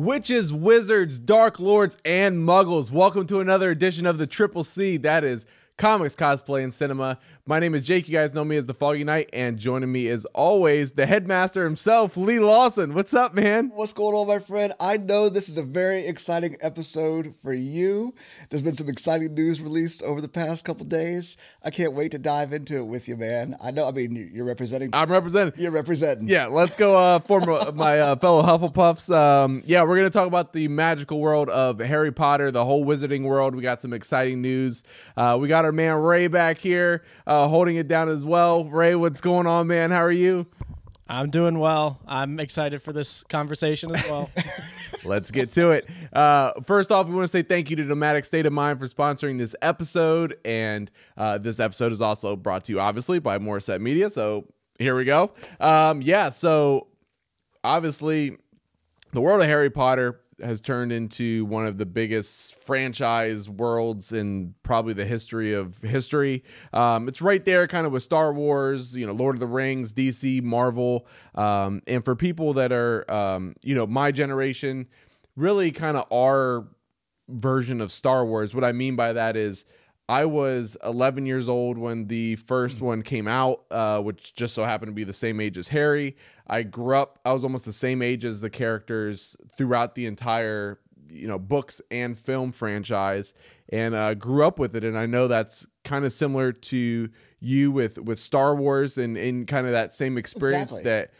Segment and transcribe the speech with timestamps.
[0.00, 2.90] Witches, wizards, dark lords, and muggles.
[2.90, 4.96] Welcome to another edition of the Triple C.
[4.96, 5.44] That is
[5.76, 7.18] comics, cosplay, and cinema.
[7.50, 8.06] My name is Jake.
[8.06, 11.64] You guys know me as the Foggy Knight, and joining me is always the headmaster
[11.64, 12.94] himself, Lee Lawson.
[12.94, 13.72] What's up, man?
[13.74, 14.72] What's going on, my friend?
[14.78, 18.14] I know this is a very exciting episode for you.
[18.48, 21.38] There's been some exciting news released over the past couple days.
[21.64, 23.56] I can't wait to dive into it with you, man.
[23.60, 23.88] I know.
[23.88, 24.90] I mean, you're representing.
[24.92, 25.60] I'm representing.
[25.60, 26.28] You're representing.
[26.28, 27.40] Yeah, let's go uh, for
[27.74, 29.12] my uh, fellow Hufflepuffs.
[29.12, 33.24] Um, yeah, we're gonna talk about the magical world of Harry Potter, the whole wizarding
[33.24, 33.56] world.
[33.56, 34.84] We got some exciting news.
[35.16, 38.64] Uh, we got our man Ray back here uh, holding it down as well.
[38.64, 39.90] Ray, what's going on, man?
[39.90, 40.46] How are you?
[41.08, 41.98] I'm doing well.
[42.06, 44.30] I'm excited for this conversation as well.
[45.04, 45.88] Let's get to it.
[46.12, 48.86] Uh, first off, we want to say thank you to Nomadic State of Mind for
[48.86, 50.36] sponsoring this episode.
[50.44, 54.10] And uh, this episode is also brought to you, obviously, by Morrisette Media.
[54.10, 54.46] So
[54.78, 55.32] here we go.
[55.58, 56.88] Um, yeah, so
[57.64, 58.36] obviously,
[59.12, 64.54] the world of Harry Potter has turned into one of the biggest franchise worlds in
[64.62, 66.42] probably the history of history.
[66.72, 69.92] Um, it's right there, kind of with Star Wars, you know, Lord of the Rings,
[69.92, 74.88] DC, Marvel, um, and for people that are, um, you know, my generation,
[75.36, 76.66] really kind of our
[77.28, 78.54] version of Star Wars.
[78.54, 79.64] What I mean by that is.
[80.10, 84.64] I was 11 years old when the first one came out, uh, which just so
[84.64, 86.16] happened to be the same age as Harry.
[86.48, 90.80] I grew up, I was almost the same age as the characters throughout the entire,
[91.08, 93.34] you know, books and film franchise
[93.68, 94.82] and uh, grew up with it.
[94.82, 99.46] And I know that's kind of similar to you with, with Star Wars and, and
[99.46, 100.90] kind of that same experience Exactly.
[100.90, 101.12] that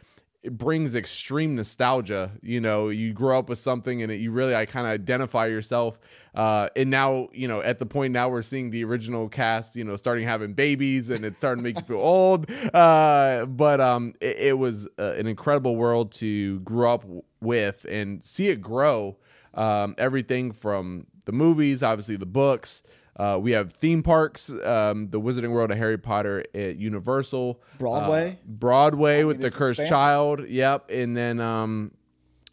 [0.43, 2.33] it brings extreme nostalgia.
[2.43, 5.47] You know, you grow up with something and it, you really, I kind of identify
[5.47, 5.99] yourself.
[6.35, 9.85] Uh, and now, you know, at the point now we're seeing the original cast, you
[9.85, 12.51] know, starting having babies and it's starting to make you feel old.
[12.73, 17.05] Uh, but um, it, it was uh, an incredible world to grow up
[17.43, 19.19] with and see it grow.
[19.55, 22.83] Um, everything from the movies, obviously the books.
[23.21, 28.31] Uh, we have theme parks, um, the Wizarding World of Harry Potter at Universal, Broadway?
[28.31, 29.91] uh, Broadway with the Cursed expanded.
[29.91, 30.49] Child.
[30.49, 31.91] Yep, and then um,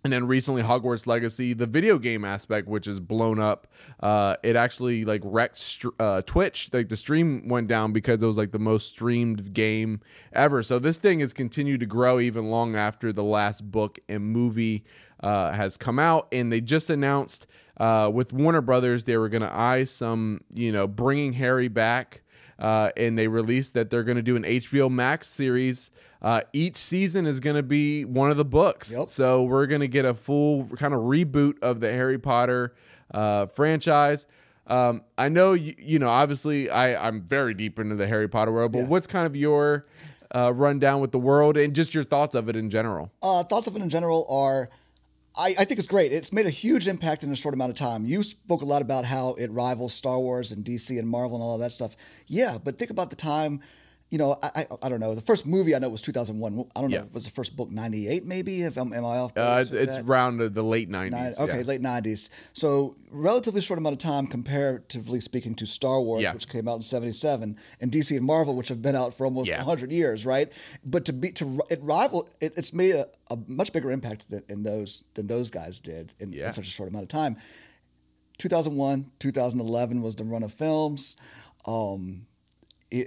[0.04, 3.68] and then recently Hogwarts Legacy, the video game aspect, which is blown up.
[4.02, 6.70] Uh, it actually like wrecked uh, Twitch.
[6.74, 10.02] Like the stream went down because it was like the most streamed game
[10.34, 10.64] ever.
[10.64, 14.84] So this thing has continued to grow even long after the last book and movie
[15.22, 17.48] uh, has come out, and they just announced
[17.80, 22.22] uh, with Warner Brothers they were going to eye some, you know, bringing Harry back
[22.60, 25.92] uh, and they released that they're going to do an HBO Max series.
[26.22, 28.92] Uh, each season is going to be one of the books.
[28.92, 29.10] Yep.
[29.10, 32.74] So we're going to get a full kind of reboot of the Harry Potter
[33.14, 34.26] uh, franchise.
[34.66, 36.10] Um, I know you, you know.
[36.10, 38.88] Obviously, I I'm very deep into the Harry Potter world, but Yeah.
[38.88, 39.86] what's kind of your
[40.36, 43.10] uh, rundown with the world and just your thoughts of it in general?
[43.24, 44.70] Uh, thoughts of it in general are,
[45.38, 46.12] I, I think it's great.
[46.12, 48.06] It's made a huge impact in a short amount of time.
[48.06, 51.44] You spoke a lot about how it rivals Star Wars and DC and Marvel and
[51.44, 51.96] all of that stuff.
[52.26, 53.62] Yeah, but think about the time.
[54.10, 55.14] You know, I, I, I don't know.
[55.16, 56.66] The first movie I know was 2001.
[56.78, 57.02] I don't know Yeah.
[57.02, 58.62] if it was the first book 98 maybe.
[58.62, 59.34] If I'm, am I off?
[59.36, 60.06] Uh, it's that?
[60.06, 61.42] around the, the late Nine- nineties.
[61.42, 62.30] okay, late 90s.
[62.54, 66.32] So, relatively short amount of time comparatively speaking to Star Wars, Yeah.
[66.34, 69.50] which came out in 77, and DC and Marvel, which have been out for almost
[69.50, 69.58] Yeah.
[69.58, 70.50] 100 years, right?
[70.86, 74.42] But to be to it rival, it, it's made a, a much bigger impact than,
[74.48, 76.46] in those than those guys did in, Yeah.
[76.46, 77.36] in such a short amount of time.
[78.38, 81.18] 2001, 2011 was the run of films.
[81.66, 82.28] Um,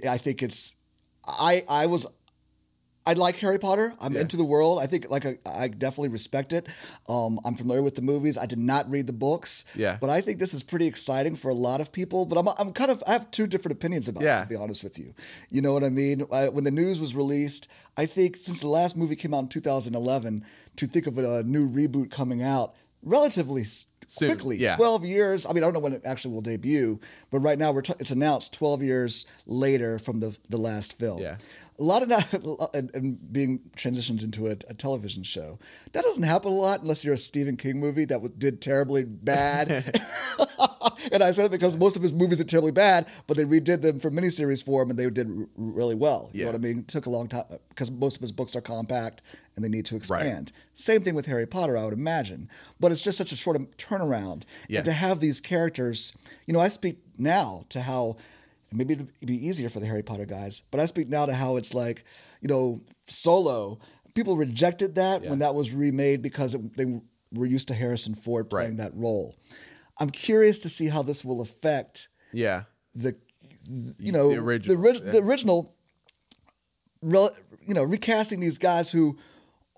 [0.07, 0.75] I think it's
[1.27, 2.07] I I was
[3.03, 3.93] I like Harry Potter.
[3.99, 4.21] I'm Yeah.
[4.21, 4.77] into the world.
[4.79, 6.67] I think like I, I definitely respect it.
[7.09, 8.37] Um, I'm familiar with the movies.
[8.37, 9.65] I did not read the books.
[9.75, 9.97] Yeah.
[9.99, 12.27] But I think this is pretty exciting for a lot of people.
[12.27, 14.37] But I'm, I'm kind of I have two different opinions about Yeah.
[14.37, 14.41] it.
[14.43, 15.15] To be honest with you,
[15.49, 16.27] you know what I mean.
[16.31, 19.47] I, when the news was released, I think since the last movie came out in
[19.47, 20.45] 2011,
[20.75, 23.63] to think of a, new reboot coming out relatively.
[24.11, 24.75] Soon, Quickly, yeah.
[24.75, 25.45] 12 years.
[25.45, 26.99] I mean, I don't know when it actually will debut,
[27.29, 31.21] but right now we're t- it's announced 12 years later from the the last film
[31.21, 31.37] Yeah.
[31.79, 32.31] A lot of not,
[32.75, 35.57] and, and being transitioned into a, a television show
[35.93, 39.03] that doesn't happen a lot unless you're a Stephen King movie that w- did terribly
[39.03, 39.69] bad.
[41.11, 43.81] and I said it because most of his movies are terribly bad, but they redid
[43.81, 46.29] them for miniseries for him and they did r- really well.
[46.33, 46.45] You Yeah.
[46.45, 46.79] know what I mean?
[46.79, 49.21] It took a long time because uh, most of his books are compact
[49.55, 50.51] and they need to expand.
[50.75, 52.49] Same thing with Harry Potter, I would imagine.
[52.79, 54.43] But it's just such a short um, turnaround.
[54.67, 54.79] Yeah.
[54.79, 56.13] And to have these characters,
[56.45, 58.17] you know, I speak now to how
[58.73, 61.57] maybe it'd be easier for the Harry Potter guys, but I speak now to how
[61.57, 62.03] it's like,
[62.41, 63.79] you know, Solo.
[64.13, 67.01] People rejected that when that was remade because it, they
[67.33, 69.35] were used to Harrison Ford playing that role.
[69.99, 72.63] I'm curious to see how this will affect Yeah.
[72.93, 73.15] the,
[73.99, 75.11] you know, The original, the, yeah.
[75.11, 75.75] the original,
[77.01, 77.35] rel-
[77.65, 79.17] you know, recasting these guys who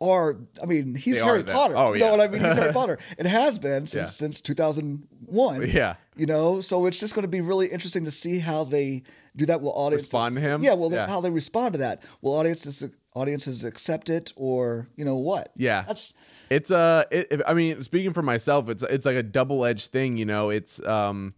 [0.01, 0.37] are.
[0.61, 1.43] I mean, he's They Harry.
[1.43, 1.75] Potter.
[1.77, 2.11] Oh, you know yeah.
[2.17, 2.41] what I mean?
[2.41, 2.97] He's Harry Potter.
[3.17, 4.05] It has been since Yeah.
[4.05, 5.67] since 2001.
[5.69, 5.95] Yeah.
[6.15, 9.03] You know, so it's just going to be really interesting to see how they
[9.35, 9.61] do that.
[9.61, 10.61] Will audiences Respond to him?
[10.63, 10.73] Yeah.
[10.75, 11.07] Well, Yeah.
[11.07, 12.03] how they respond to that.
[12.21, 15.49] Will audiences audiences accept it, or you know what?
[15.55, 15.83] Yeah.
[15.83, 16.13] That's
[16.49, 17.05] It's a.
[17.11, 20.17] It, it- I mean, speaking for myself, it's it's like a double edged thing.
[20.17, 21.33] You know, it's um,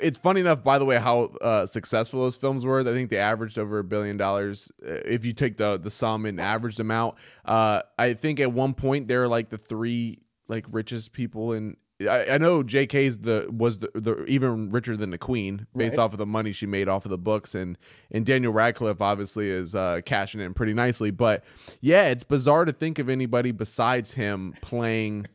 [0.00, 0.62] it's funny enough.
[0.64, 2.80] By the way, how uh, successful those films were.
[2.80, 4.70] I think they averaged over a billion dollars.
[4.86, 8.52] uh, If you take the the sum and average them out, uh, I think at
[8.52, 11.76] one point they're like the three like richest people in.
[12.08, 16.04] I, I know J.K.'s the was the, the even richer than the Queen based Right.
[16.04, 17.76] off of the money she made off of the books, and
[18.12, 21.10] and Daniel Radcliffe obviously is uh, cashing in pretty nicely.
[21.10, 21.42] But
[21.80, 25.26] yeah, it's bizarre to think of anybody besides him playing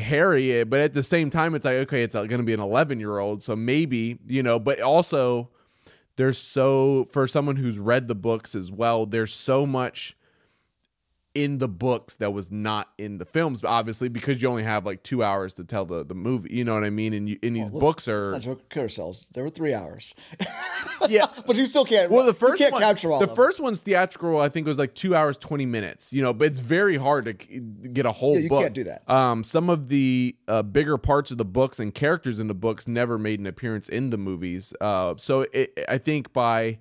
[0.00, 0.64] Harry.
[0.64, 3.00] But at the same time, it's like okay, it's uh, going to be an 11
[3.00, 4.58] year old, so maybe you know.
[4.58, 5.48] But also,
[6.16, 9.06] there's so for someone who's read the books as well.
[9.06, 10.16] There's so much
[11.34, 15.02] in the books that was not in the films, obviously, because you only have like
[15.04, 16.52] two hours to tell the, the movie.
[16.52, 17.12] You know what I mean?
[17.12, 19.28] And you, and these look, books let's are not joke ourselves.
[19.32, 20.14] There were three hours,
[21.08, 21.26] yeah.
[21.46, 22.10] but you still can't.
[22.10, 23.36] Well, the first you can't one, capture all the of them.
[23.36, 24.40] first one's theatrical.
[24.40, 26.12] I think was like two hours twenty minutes.
[26.12, 28.34] You know, but it's very hard to get a whole.
[28.34, 28.62] Yeah, you book.
[28.62, 29.08] can't do that.
[29.08, 32.88] Um, some of the uh, bigger parts of the books and characters in the books
[32.88, 34.74] never made an appearance in the movies.
[34.80, 36.78] Uh, so it, I think by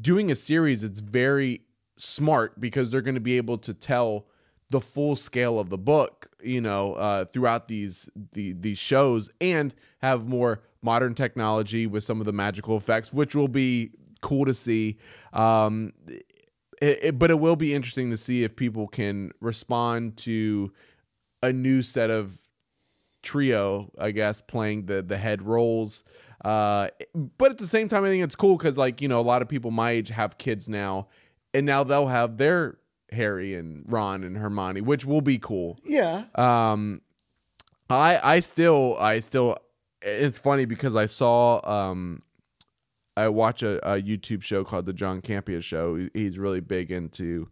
[0.00, 1.62] doing a series, it's very
[1.98, 4.26] smart because they're going to be able to tell
[4.70, 9.74] the full scale of the book, you know, uh, throughout these the, these shows, and
[10.00, 13.90] have more modern technology with some of the magical effects, which will be
[14.20, 14.96] cool to see.
[15.32, 15.92] Um,
[16.80, 20.72] it, it- but it will be interesting to see if people can respond to
[21.42, 22.38] a new set of
[23.22, 26.04] trio, I guess, playing the the head roles.
[26.44, 26.88] Uh,
[27.36, 29.42] but at the same time, I think it's cool because, like, you know, a lot
[29.42, 31.08] of people my age have kids now,
[31.58, 32.78] and now they'll have their
[33.10, 35.78] Harry and Ron and Hermione, which will be cool.
[35.84, 37.00] yeah, Um,
[37.90, 39.56] I I still I still
[40.02, 42.22] it's funny because I saw um
[43.16, 46.08] I watch a, a YouTube show called the John Campea Show.
[46.14, 47.48] He's really big into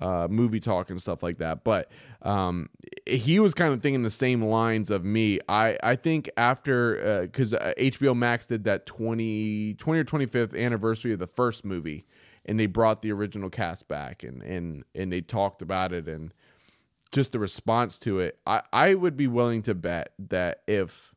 [0.00, 1.64] uh, movie talk and stuff like that.
[1.64, 1.90] But
[2.22, 2.68] um,
[3.04, 5.40] he was kind of thinking the same lines of me.
[5.48, 10.54] I, I think after because uh, HBO Max did that 20, 20 or twenty fifth
[10.54, 12.04] anniversary of the first movie,
[12.48, 16.32] and they brought the original cast back and and and they talked about it and
[17.12, 18.38] just the response to it.
[18.46, 21.14] I I would be willing to bet that if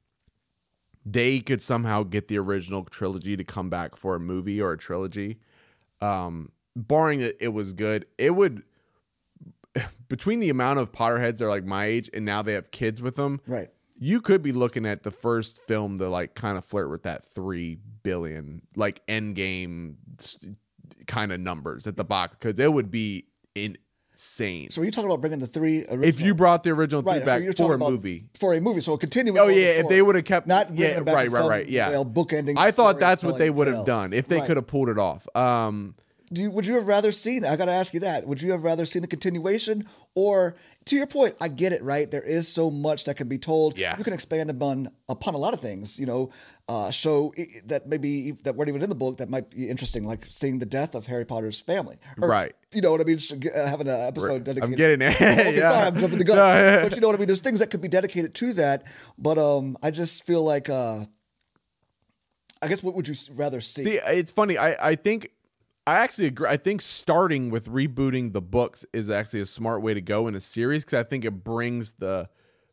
[1.06, 4.78] they could somehow get the original trilogy to come back for a movie or a
[4.78, 5.39] trilogy,
[6.00, 8.63] um, barring that it was good, it would.
[10.10, 13.01] Between the amount of Potterheads that are like my age and now they have kids
[13.01, 13.69] with them, right.
[13.98, 17.25] you could be looking at the first film to like kind of flirt with that
[17.25, 19.95] three billion, like Endgame
[21.07, 23.25] kind of numbers at the box because it would be
[23.56, 24.69] insane.
[24.69, 25.80] So are you talking about bringing the three?
[25.86, 28.53] Original, if you brought the original three right, so back you're for a movie, for
[28.53, 29.38] a movie, so a continuing.
[29.38, 31.92] Oh yeah, if they would have kept not yeah, right, right, right, yeah.
[31.92, 32.56] bookending.
[32.57, 34.48] I thought that's what they would have done if they Right.
[34.48, 35.27] could have pulled it off.
[35.36, 35.95] Um,
[36.33, 37.44] Do you, would you have rather seen?
[37.44, 38.25] I got to ask you that.
[38.25, 39.86] Would you have rather seen the continuation,
[40.16, 40.56] or
[40.86, 41.36] to your point?
[41.42, 42.10] I get it, right?
[42.10, 43.78] There is so much that can be told.
[43.78, 43.98] Yeah.
[43.98, 46.00] you can expand upon upon a lot of things.
[46.00, 46.31] You know,
[46.69, 47.33] uh, show
[47.66, 50.66] that maybe that weren't even in the book that might be interesting, like seeing the
[50.66, 51.97] death of Harry Potter's family.
[52.21, 52.56] Or, Right.
[52.73, 53.18] You know what I mean?
[53.33, 54.64] Uh, Having an episode dedicated.
[54.64, 55.11] I'm getting there.
[55.42, 55.71] Okay, yeah.
[55.71, 56.38] sorry, I'm jumping the gun.
[56.42, 56.83] No, yeah.
[56.83, 57.28] But you know what I mean?
[57.28, 58.83] There's things that could be dedicated to that.
[59.18, 61.00] But um, I just feel like uh,
[62.61, 63.83] I guess what would you rather see?
[63.83, 64.57] See, it's funny.
[64.57, 65.31] I I think
[65.88, 66.47] I actually agree.
[66.47, 70.35] I think starting with rebooting the books is actually a smart way to go in
[70.35, 72.30] a series because I think it brings the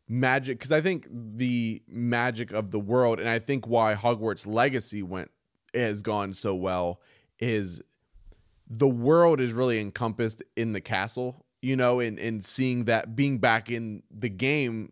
[0.07, 0.59] magic.
[0.59, 5.31] Because I think the magic of the world, and I think why Hogwarts Legacy went
[5.73, 7.01] has gone so well
[7.39, 7.81] is
[8.69, 11.45] the world is really encompassed in the castle.
[11.61, 14.91] You know, and and seeing that being back in the game,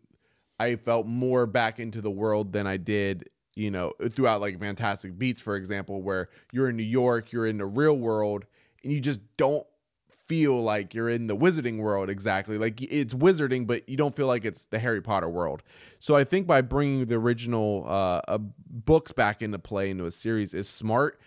[0.60, 5.18] I felt more back into the world than I did, you know, throughout like Fantastic
[5.18, 8.46] Beasts, for example, where you're in New York, you're in the real world,
[8.84, 9.66] and you just don't
[10.10, 12.58] feel like you're in the wizarding world exactly.
[12.58, 15.64] Like it's wizarding, but you don't feel like it's the Harry Potter world.
[16.00, 20.12] So I think by bringing the original uh, uh, books back into play into a
[20.12, 21.20] series is smart.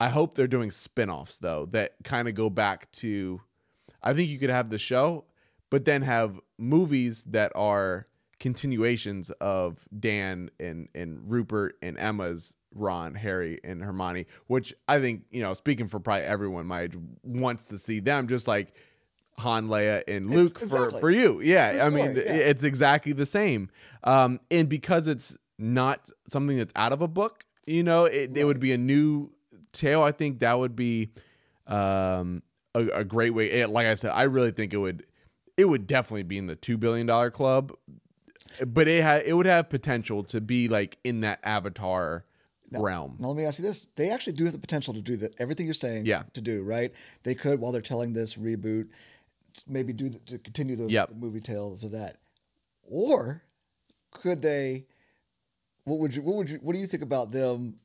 [0.00, 3.40] I hope they're doing spin-offs though that kind of go back to
[4.00, 5.24] I think you could have the show
[5.70, 8.06] but then have movies that are
[8.40, 15.24] continuations of Dan and and Rupert and Emma's Ron, Harry and Hermione, which I think,
[15.30, 18.74] you know, speaking for probably everyone my age wants to see them just like
[19.38, 21.00] Han, Leia, and Luke for, exactly.
[21.00, 21.40] for you.
[21.40, 21.72] Yeah.
[21.72, 22.22] True I mean, yeah.
[22.22, 23.70] it's exactly the same.
[24.04, 28.44] Um, and because it's not something that's out of a book, you know, it, it
[28.44, 29.30] would be a new
[29.72, 30.02] tale.
[30.02, 31.10] I think that would be
[31.66, 32.42] um,
[32.74, 33.60] a, a great way.
[33.60, 35.04] And like I said, I really think it would
[35.56, 37.72] it would definitely be in the two billion dollar club,
[38.66, 42.24] but it ha- it would have potential to be like in that Avatar
[42.72, 43.16] realm.
[43.18, 45.40] Now let me ask you this: They actually do have the potential to do that.
[45.40, 46.24] Everything you're saying, Yeah.
[46.34, 46.92] to do right.
[47.22, 48.88] They could, while they're telling this reboot,
[49.66, 51.08] maybe do the, to continue those Yep.
[51.10, 52.16] the movie tales of that,
[52.82, 53.42] or
[54.10, 54.86] could they?
[55.84, 56.22] What would you?
[56.22, 56.58] What would you?
[56.58, 57.76] What do you think about them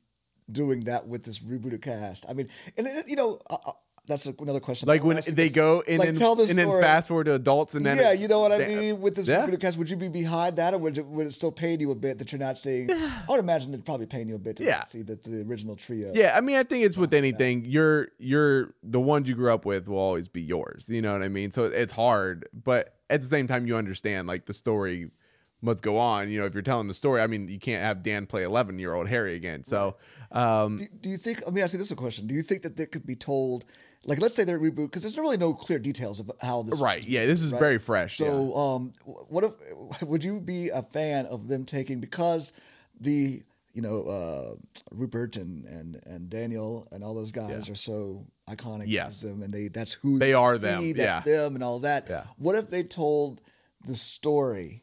[0.52, 2.26] doing that with this rebooted cast?
[2.28, 3.72] I mean, and it, you know, uh, uh,
[4.06, 4.86] that's another question.
[4.86, 7.74] Like when they go and Like, then tell the and then fast forward to adults
[7.74, 9.00] and then yeah, you know what I mean.
[9.00, 9.46] With this Yeah.
[9.56, 11.94] cast, would you be behind that, or would it, would it still pain you a
[11.94, 12.90] bit that you're not seeing?
[12.92, 14.82] I would imagine it'd probably pain you a bit to Yeah.
[14.82, 16.12] see that the original trio.
[16.14, 17.64] Yeah, I mean, I think it's oh, with anything.
[17.64, 20.86] You're you're the ones you grew up with will always be yours.
[20.88, 21.52] You know what I mean?
[21.52, 25.10] So it's hard, but at the same time, you understand like the story
[25.64, 26.30] must go on.
[26.30, 28.78] You know, if you're telling the story, I mean, you can't have Dan play 11
[28.78, 29.64] year old Harry again.
[29.64, 29.96] So,
[30.32, 31.42] um, Do, do you think?
[31.44, 32.26] Let me ask you this a question.
[32.26, 33.64] Do you think that that could be told?
[34.06, 36.78] Like, let's say they reboot because there's really no clear details of how this.
[36.80, 36.98] right?
[36.98, 37.58] was Yeah, this is right?
[37.58, 38.20] very fresh.
[38.20, 38.26] yeah.
[38.26, 38.92] So, um,
[39.28, 42.52] what if would you be a fan of them taking because
[43.00, 43.42] the
[43.72, 44.54] you know uh,
[44.92, 47.72] Rupert and and and Daniel and all those guys Yeah.
[47.72, 49.08] are so iconic Yes.
[49.16, 51.34] as them, and they that's who They you are see, them, That's yeah.
[51.44, 52.06] them and all that.
[52.08, 52.24] Yeah.
[52.36, 53.40] What if they told
[53.86, 54.82] the story?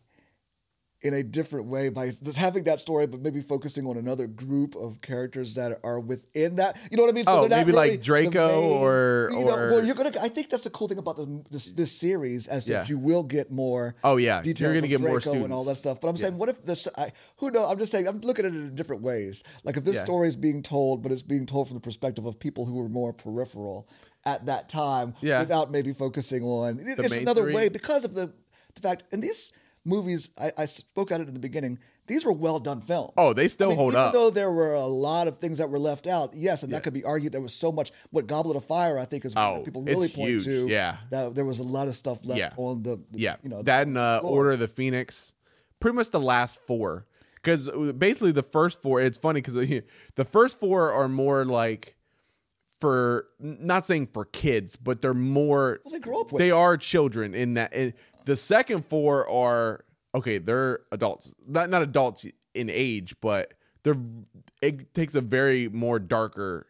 [1.04, 4.76] In a different way by just having that story, but maybe focusing on another group
[4.76, 6.78] of characters that are within that.
[6.92, 7.24] You know what I mean?
[7.26, 10.12] Oh, they're not maybe like really the Draco or- you know, or- well, you're gonna.
[10.22, 12.82] I think that's the cool thing about the, this this series, as Yeah.
[12.82, 14.44] that you will get more Oh, yeah.
[14.44, 16.00] details You're gonna get more Draco and all that stuff.
[16.02, 16.88] But I'm saying, what if this?
[16.96, 17.66] I, who know?
[17.66, 18.08] I'm just saying.
[18.08, 19.44] I'm looking at it in different ways.
[19.64, 20.04] Like if this Yeah.
[20.04, 22.90] story is being told, but it's being told from the perspective of people who were
[22.90, 23.88] more peripheral
[24.26, 25.40] at that time, Yeah.
[25.40, 26.78] without maybe focusing on.
[26.78, 27.56] The it's main another three.
[27.56, 28.32] way because of the
[28.76, 29.04] the fact.
[29.12, 29.52] And these
[29.86, 31.80] movies, I, I spoke at it in the beginning.
[32.08, 33.12] These were well done films.
[33.16, 34.10] oh, they still I mean, hold even up.
[34.14, 36.84] Even though there were a lot of things that were left out, yes, and that
[36.84, 37.32] could be argued.
[37.32, 37.92] There was so much.
[38.10, 40.68] What Goblet of Fire, I think, is Oh, that people really point huge, to.
[40.68, 40.98] yeah.
[41.12, 42.52] that there was a lot of stuff left Yeah.
[42.58, 44.20] on the, the- yeah, you know, that and uh.
[44.24, 45.34] Order of the Phoenix,
[45.80, 47.06] pretty much the last four.
[47.36, 49.54] Because basically the first four, it's funny because
[50.16, 51.96] the first four are more like
[52.80, 56.40] for not saying for kids, but they're more Well, they grew up with.
[56.40, 57.74] they are children in that.
[57.74, 57.94] And
[58.26, 59.86] the second four are
[60.16, 60.38] okay.
[60.38, 63.98] They're adults, not not adults in age, but they're.
[64.62, 66.68] It takes a very more darker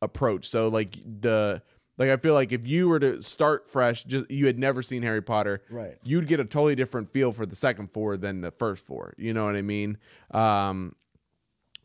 [0.00, 0.48] approach.
[0.48, 1.62] So like the
[1.98, 5.02] like I feel like if you were to start fresh, just you had never seen
[5.02, 5.96] Harry Potter, Right.
[6.04, 9.14] You'd get a totally different feel for the second four than the first four.
[9.18, 9.98] You know what I mean?
[10.30, 10.94] Um,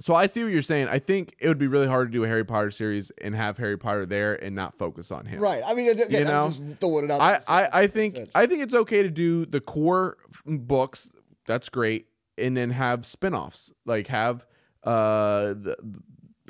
[0.01, 0.87] so I see what you're saying.
[0.87, 3.57] I think it would be really hard to do a Harry Potter series and have
[3.57, 5.39] Harry Potter there and not focus on him.
[5.39, 5.61] Right.
[5.65, 6.43] I mean, again, You know?
[6.43, 7.21] I'm just throwing it out.
[7.21, 7.39] I.
[7.47, 8.35] I, I think sense.
[8.35, 11.09] I think it's okay to do the core books.
[11.45, 12.07] That's great,
[12.37, 13.71] and then have spin-offs.
[13.85, 14.45] Like have
[14.83, 15.77] uh, the,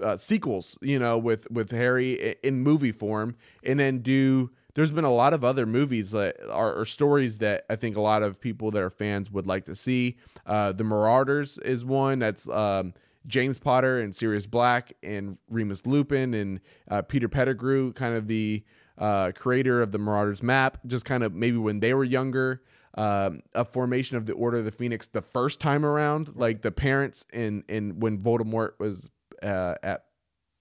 [0.01, 0.77] uh sequels.
[0.81, 4.51] You know, with with Harry in movie form, and then do.
[4.75, 8.01] There's been a lot of other movies that are or stories that I think a
[8.01, 10.17] lot of people that are fans would like to see.
[10.47, 12.95] Uh, the Marauders is one that's um,
[13.27, 18.63] James Potter and Sirius Black and Remus Lupin and uh, Peter Pettigrew, kind of the
[18.97, 22.61] uh, creator of the Marauders map, just kind of maybe when they were younger.
[22.95, 26.71] Um, a formation of the Order of the Phoenix the first time around, like the
[26.71, 29.09] parents and in when Voldemort was
[29.41, 30.05] uh, at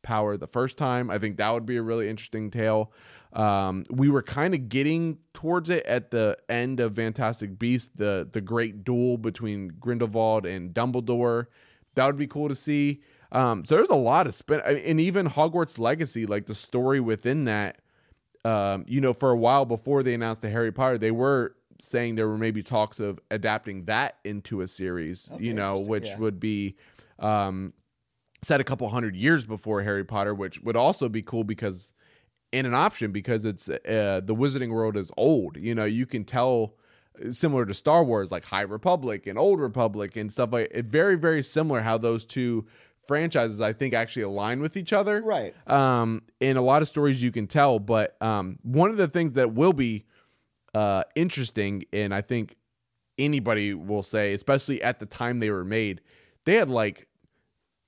[0.03, 1.11] power the first time.
[1.11, 2.93] I think that would be a really interesting tale.
[3.33, 8.29] Um, we were kind of getting towards it at the end of Fantastic Beasts, the
[8.31, 11.47] the great duel between Grindelwald and Dumbledore.
[11.95, 13.03] That would be cool to see.
[13.33, 17.45] Um, so there's a lot of spin, and even Hogwarts Legacy, like the story within
[17.47, 17.79] that.
[18.45, 22.17] Um, you know, for a while before they announced the Harry Potter, they were saying
[22.17, 25.31] there were maybe talks of adapting that into a series.
[25.33, 26.19] Okay, you know, which yeah.
[26.19, 26.77] would be
[27.19, 27.73] um,
[28.43, 31.93] set a couple hundred years before Harry Potter, which would also be cool because
[32.53, 35.57] in an option because it's uh, the Wizarding World is old.
[35.57, 36.75] You know, you can tell
[37.31, 40.87] similar to Star Wars, like High Republic and Old Republic and stuff like it.
[40.87, 42.67] Very very similar how those two
[43.07, 45.23] franchises I think actually align with each other.
[45.23, 45.55] Right.
[45.69, 49.35] Um, in a lot of stories you can tell, but um, one of the things
[49.35, 50.07] that will be
[50.75, 52.57] uh, interesting, and I think
[53.19, 56.01] anybody will say, especially at the time they were made,
[56.45, 57.09] they had like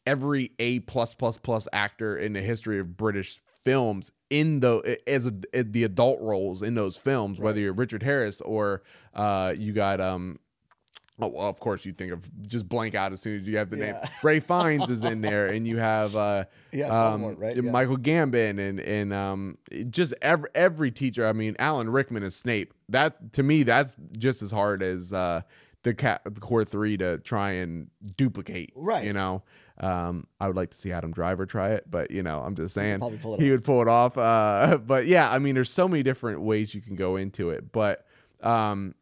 [0.07, 5.29] every A plus plus plus actor in the history of British films in the as,
[5.29, 8.83] a, as the adult roles in those films, whether you're Richard Harris or
[9.15, 10.39] uh, you got um.
[11.21, 13.71] Oh, well, of course, you think of just blank out as soon as you have
[13.71, 13.95] the name.
[14.25, 17.55] Ralph Fiennes is in there, and you have uh, Yeah, um, Voldemort, right?
[17.55, 17.71] Yeah.
[17.71, 19.59] Michael Gambon and and um,
[19.91, 21.25] just every every teacher.
[21.25, 22.75] I mean, Alan Rickman is Snape.
[22.89, 25.43] That to me, that's just as hard as uh,
[25.85, 28.73] the cat the core three to try and duplicate.
[28.75, 29.05] Right.
[29.05, 29.45] You know,
[29.79, 32.75] um, I would like to see Adam Driver try it, but you know, I'm just
[32.75, 34.17] saying probably pull he would pull it off.
[34.17, 37.73] Uh, but yeah, I mean, there's so many different ways you can go into it,
[37.73, 38.07] but.
[38.43, 38.95] Um,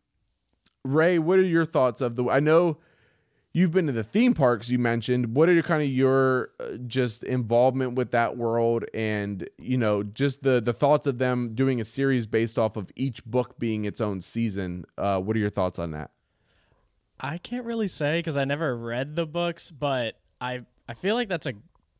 [0.85, 2.29] Ray, what are your thoughts of the?
[2.29, 2.79] I know
[3.53, 5.35] you've been to the theme parks you mentioned.
[5.35, 10.03] What are your kind of your uh, just involvement with that world, and you know,
[10.03, 13.85] just the the thoughts of them doing a series based off of each book being
[13.85, 14.85] its own season?
[14.99, 16.11] Uh, what are your thoughts on that?
[17.21, 21.29] I can't really say because I never read the books, but I I feel like
[21.29, 21.55] that's a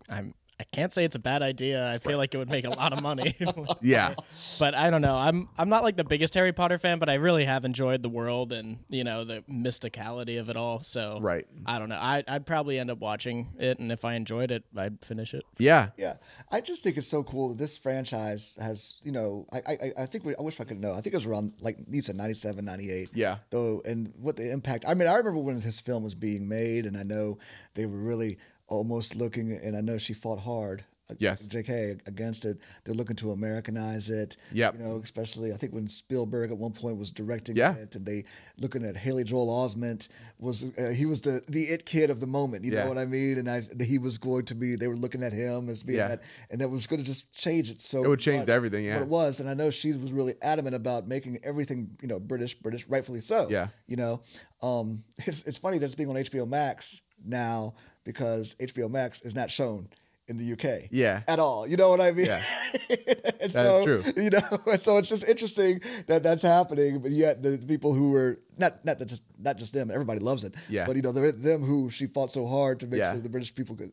[0.09, 1.91] I'm I can't say it's a bad idea.
[1.91, 3.37] I feel like it would make a lot of money.
[3.83, 4.15] Yeah,
[4.61, 5.17] but I don't know.
[5.17, 8.09] I'm I'm not like the biggest Harry Potter fan, but I really have enjoyed the
[8.09, 10.83] world and you know the mysticality of it all.
[10.85, 11.47] So Right.
[11.67, 11.97] I don't know.
[11.97, 15.43] I I'd probably end up watching it, and if I enjoyed it, I'd finish it.
[15.59, 16.15] yeah, Yeah,
[16.53, 20.07] I just think it's so cool that this franchise has, you know, I I, I
[20.07, 20.93] think we, I wish I could know.
[20.93, 23.09] I think it was around like you said 97, 98.
[23.15, 23.39] Yeah.
[23.51, 24.85] Though, and what the impact.
[24.87, 27.39] I mean, I remember when this film was being made, and I know
[27.75, 28.39] they were really
[28.73, 30.85] almost looking, and I know she fought hard.
[31.11, 31.43] uh, Yes.
[31.49, 31.97] J.K.
[32.07, 32.57] against it.
[32.85, 34.37] They're looking to Americanize it.
[34.53, 37.75] Yeah, You know, especially I think when Spielberg at one point was directing Yeah.
[37.75, 38.25] it, and they
[38.57, 42.27] looking at Haley Joel Osment was uh, he was the the it kid of the
[42.29, 42.65] moment.
[42.65, 42.85] You Yeah.
[42.85, 43.35] know what I mean?
[43.39, 43.59] And I
[43.93, 44.77] he was going to be.
[44.77, 46.09] They were looking at him as being Yeah.
[46.09, 48.05] that, and that was going to just change it so.
[48.05, 48.49] It would change much.
[48.59, 48.95] everything, yeah.
[48.95, 52.21] What it was, and I know she was really adamant about making everything you know
[52.21, 53.49] British, British, rightfully so.
[53.51, 53.67] Yeah.
[53.89, 54.23] You know,
[54.63, 57.75] um, it's it's funny that it's being on HBO Max now
[58.05, 59.89] because HBO Max is not shown
[60.29, 61.67] in the UK yeah, at all.
[61.67, 62.27] You know what I mean?
[62.27, 62.43] Yeah.
[62.91, 64.03] and That so, true.
[64.17, 68.13] You know, and so it's just interesting that that's happening, but yet the people who
[68.13, 70.55] were not not that just not just them, everybody loves it.
[70.69, 70.87] Yeah.
[70.87, 73.13] But you know, them who she fought so hard to make Yeah.
[73.13, 73.93] sure the British people could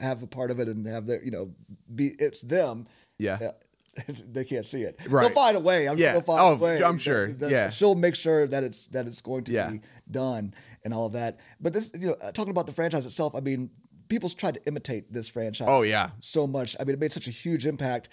[0.00, 1.50] have a part of it and have their you know
[1.94, 2.86] be it's them.
[3.18, 3.38] yeah.
[3.40, 3.50] Uh,
[4.32, 4.96] They can't see it.
[5.08, 5.22] Right.
[5.26, 5.88] They'll find a way.
[5.88, 6.06] I'm Yeah.
[6.06, 6.82] sure they'll find Oh, a way.
[6.82, 7.28] I'm sure.
[7.28, 7.70] That- that- Yeah.
[7.70, 9.70] She'll make sure that it's that it's going to Yeah.
[9.70, 11.38] be done and all of that.
[11.60, 13.70] But this, you know, uh, talking about the franchise itself, I mean,
[14.08, 15.68] people's tried to imitate this franchise.
[15.70, 16.10] Oh, yeah.
[16.20, 16.76] so much.
[16.78, 18.08] I mean, it made such a huge impact.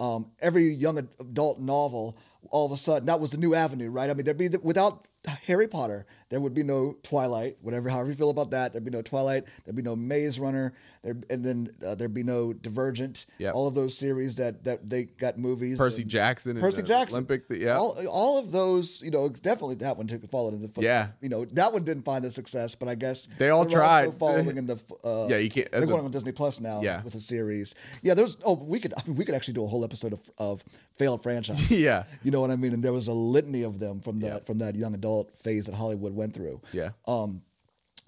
[0.00, 2.16] Um, every young adult novel,
[2.50, 4.10] all of a sudden, that was the new avenue, right?
[4.10, 5.08] I mean, there'd be the, without
[5.46, 7.56] Harry Potter, there would be no Twilight.
[7.62, 9.44] Whatever, however you feel about that, there'd be no Twilight.
[9.64, 10.74] There'd be no Maze Runner.
[11.02, 13.26] There, and then uh, there'd be no Divergent.
[13.38, 13.54] Yep.
[13.54, 15.78] All of those series that that they got movies.
[15.78, 17.16] Percy and- Jackson, and Percy Jackson.
[17.16, 20.68] Olympic, yeah, All, all of those, you know, definitely that one took followed in the
[20.68, 20.84] foot.
[20.84, 21.08] Yeah.
[21.22, 24.14] You know, that one didn't find the success, but I guess They all tried.
[24.18, 24.80] following in the.
[25.04, 26.80] Uh, Yeah, you can't- They're that's a- going on Disney Plus now.
[26.82, 27.02] Yeah.
[27.02, 27.74] With a series.
[28.02, 28.14] Yeah.
[28.14, 28.36] There's.
[28.44, 28.92] Oh, we could.
[28.94, 30.62] I mean, we could actually do a whole episode of, of
[30.98, 31.70] failed franchises.
[31.80, 32.74] yeah, You know what I mean?
[32.74, 34.38] And there was a litany of them from that Yeah.
[34.40, 36.60] from that young adult phase that Hollywood went through.
[36.72, 36.90] yeah.
[37.06, 37.42] Um,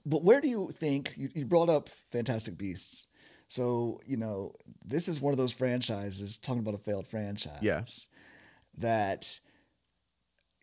[0.07, 3.07] but where do you think you, you brought up Fantastic Beasts?
[3.49, 4.53] So you know
[4.85, 7.59] this is one of those franchises talking about a failed franchise.
[7.62, 8.09] Yes.
[8.79, 9.40] That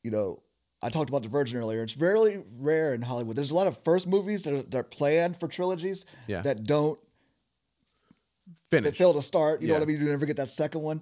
[0.03, 0.41] you know
[0.81, 1.83] I talked about Divergent earlier.
[1.83, 3.35] It's very rare in Hollywood.
[3.35, 6.41] There's a lot of first movies that are, that are planned for trilogies Yeah.
[6.43, 6.99] that don't
[8.69, 8.91] Finish.
[8.91, 9.61] that fail to start.
[9.61, 9.99] You know what I mean?
[9.99, 11.01] You never get that second one.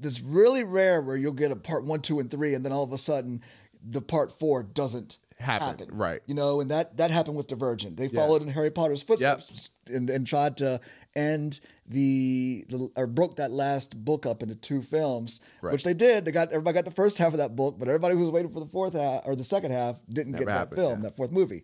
[0.00, 2.84] It's really rare where you'll get a part one, two, and three, and then all
[2.84, 3.40] of a sudden
[3.84, 5.88] the part four doesn't Happen, happen.
[5.96, 6.20] right.
[6.26, 7.96] You know, and that that happened with Divergent.
[7.96, 10.80] They followed in Harry Potter's footsteps and, and tried to
[11.16, 15.72] end the, the or broke that last book up into two films, Right.
[15.72, 16.24] which they did.
[16.24, 18.52] They got everybody got the first half of that book, but everybody who was waiting
[18.52, 21.08] for the fourth half or the second half didn't Never get that happened, film, yeah.
[21.08, 21.62] that fourth movie.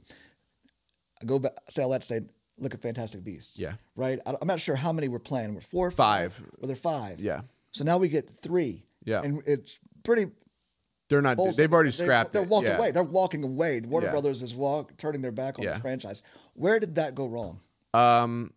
[1.22, 2.20] I go back, say all that to say,
[2.58, 3.58] look at Fantastic Beasts.
[3.58, 3.74] Yeah.
[3.96, 4.18] Right?
[4.26, 5.54] I, am not sure how many were planned.
[5.54, 6.40] Were four, or Five.
[6.60, 7.20] Were there five?
[7.20, 7.40] Yeah.
[7.72, 8.84] So now we get three.
[9.04, 9.20] Yeah.
[9.22, 10.26] And it's pretty.
[11.08, 11.38] They're not.
[11.56, 12.48] They've already They- scrapped They're it.
[12.48, 12.76] walking yeah.
[12.78, 12.90] away.
[12.92, 13.80] They're walking away.
[13.80, 14.12] Warner Yeah.
[14.12, 15.74] Brothers is walk, turning their back on Yeah.
[15.74, 16.22] the franchise.
[16.54, 17.60] Where did that go wrong?
[17.94, 18.52] Um,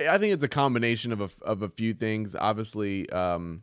[0.00, 2.34] I think it's a combination of a, of a few things.
[2.34, 3.62] Obviously, um,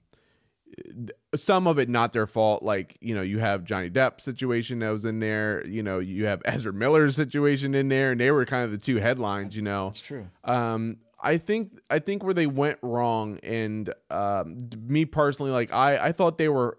[1.36, 2.64] some of it not their fault.
[2.64, 5.66] Like you know, you have Johnny Depp situation that was in there.
[5.68, 8.78] You know, you have Ezra Miller's situation in there, and they were kind of the
[8.78, 9.56] two headlines.
[9.56, 10.28] You know, That's true.
[10.46, 15.98] um, I think I think where they went wrong, and um, me personally, like I
[16.08, 16.78] I thought they were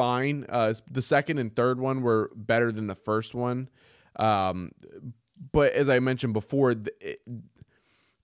[0.00, 0.46] fine.
[0.48, 3.68] Uh, the second and third one were better than the first one,
[4.16, 4.70] um,
[5.52, 7.20] but as I mentioned before, it,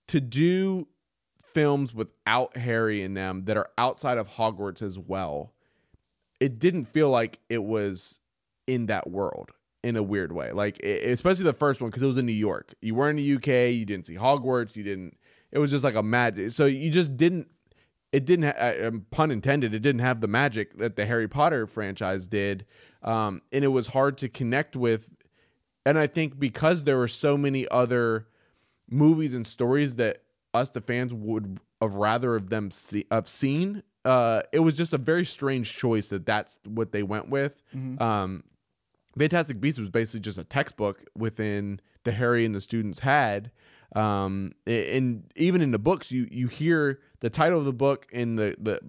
[0.07, 0.87] to do
[1.53, 5.53] films without Harry in them that are outside of Hogwarts as well,
[6.39, 8.21] it didn't feel like it was
[8.65, 9.51] in that world
[9.83, 10.51] in a weird way.
[10.51, 12.73] Like e- especially the first one because it was in New York.
[12.81, 13.73] You were in the UK.
[13.73, 14.75] You didn't see Hogwarts.
[14.75, 15.17] You didn't.
[15.51, 16.53] It was just like a mad.
[16.53, 17.49] So you just didn't.
[18.17, 18.45] It didn't.
[18.45, 19.75] Ha- uh, um, pun intended.
[19.75, 22.65] It didn't have the magic that the Harry Potter franchise did,
[23.03, 25.11] um, and it was hard to connect with.
[25.85, 28.27] And I think because there were so many other
[28.89, 30.23] movies and stories that
[30.55, 34.93] us the fans would have rather of them see, have seen uh it was just
[34.93, 37.61] a very strange choice that that's what they went with
[38.01, 38.43] um
[39.17, 43.51] fantastic beasts was basically just a textbook within the harry and the students had
[43.95, 48.35] um and even in the books you you hear the title of the book in
[48.35, 48.79] the the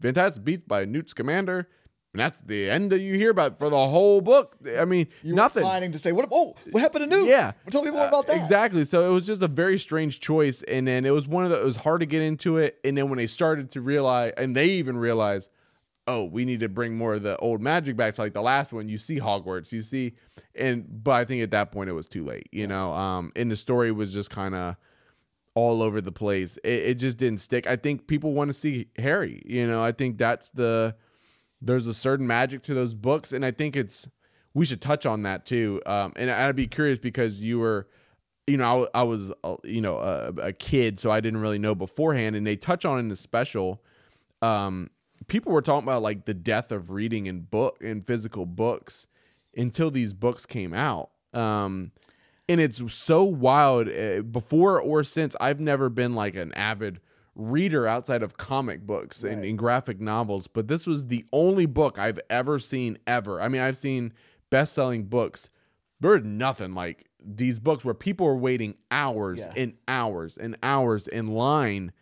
[0.00, 1.68] fantastic beasts by newt scamander
[2.14, 4.54] And that's the end that you hear about for the whole book.
[4.78, 5.64] I mean, You nothing.
[5.64, 6.28] were to say, what?
[6.30, 7.26] Oh, what happened to Newt?
[7.28, 7.54] Yeah.
[7.72, 8.36] tell me more about Uh, that.
[8.38, 8.84] Exactly.
[8.84, 10.62] So it was just a very strange choice.
[10.62, 12.78] And then it was one of the, it was hard to get into it.
[12.84, 15.50] And then when they started to realize, and they even realized,
[16.06, 18.14] oh, we need to bring more of the old magic back.
[18.14, 20.14] So like the last one, you see Hogwarts, you see,
[20.54, 22.92] and, but I think at that point it was too late, you know?
[22.92, 24.76] Um, and the story was just kind of,
[25.56, 26.56] all over the place.
[26.64, 27.66] It, it just didn't stick.
[27.68, 29.40] I think people want to see Harry.
[29.46, 30.96] You know, I think that's the
[31.62, 34.08] there's a certain magic to those books, and I think it's
[34.52, 35.80] we should touch on that too.
[35.86, 37.88] Um, and I'd be curious because you were,
[38.48, 41.60] you know, I, I was, uh, you know, a, a kid, so I didn't really
[41.60, 43.80] know beforehand, and they touch on in the special.
[44.42, 44.90] Um,
[45.28, 49.06] people were talking about like the death of reading in book in physical books
[49.56, 51.10] until these books came out.
[51.32, 51.92] Um,
[52.48, 57.00] and it's so wild uh, before or since i've never been like an avid
[57.34, 59.48] reader outside of comic books and, Right.
[59.48, 63.62] and graphic novels but this was the only book i've ever seen ever i mean
[63.62, 64.12] i've seen
[64.50, 65.48] best-selling books
[66.00, 69.52] there's nothing like these books where people are waiting hours Yeah.
[69.62, 71.92] and hours and hours in line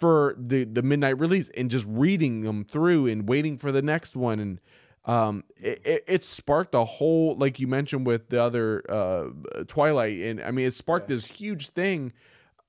[0.00, 4.16] for the the midnight release and just reading them through and waiting for the next
[4.16, 4.60] one and
[5.04, 9.26] um it, it, it sparked a whole like you mentioned with the other uh
[9.68, 12.12] twilight and i mean it sparked this huge thing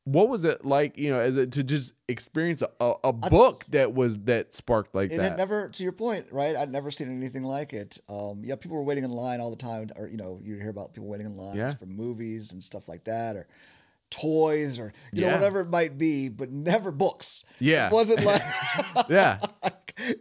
[0.04, 3.63] what was it like you know as it to just experience a, a, a book
[3.70, 6.56] that was that sparked like It that had never, to your point, right?
[6.56, 8.00] I'd never seen anything like it.
[8.10, 10.72] Um, yeah, people were waiting in line all the time, or you know, you hear
[10.72, 11.76] about people waiting in lines Yeah.
[11.76, 13.48] for movies and stuff like that, or
[14.12, 17.43] toys, or you know, whatever it might be, but never books.
[17.60, 17.88] Yeah.
[17.88, 18.41] it wasn't like
[19.10, 19.39] yeah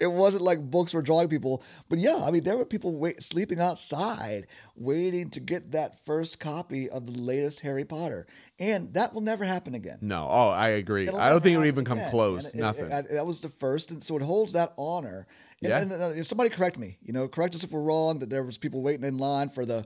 [0.01, 1.63] it wasn't like books were drawing people.
[1.89, 6.41] But yeah, I mean, there were people wait, sleeping outside waiting to get that first
[6.41, 8.27] copy of the latest Harry Potter,
[8.59, 9.99] and that will never happen again.
[10.01, 12.11] no oh i agree It'll i don't think it would even come again.
[12.11, 15.27] close it- nothing it- it- that was the first, and so it holds that honor.
[15.63, 15.81] And, Yeah.
[15.83, 18.19] and, uh, if somebody correct me, you know, correct us if we're wrong.
[18.21, 19.85] That there was people waiting in line for the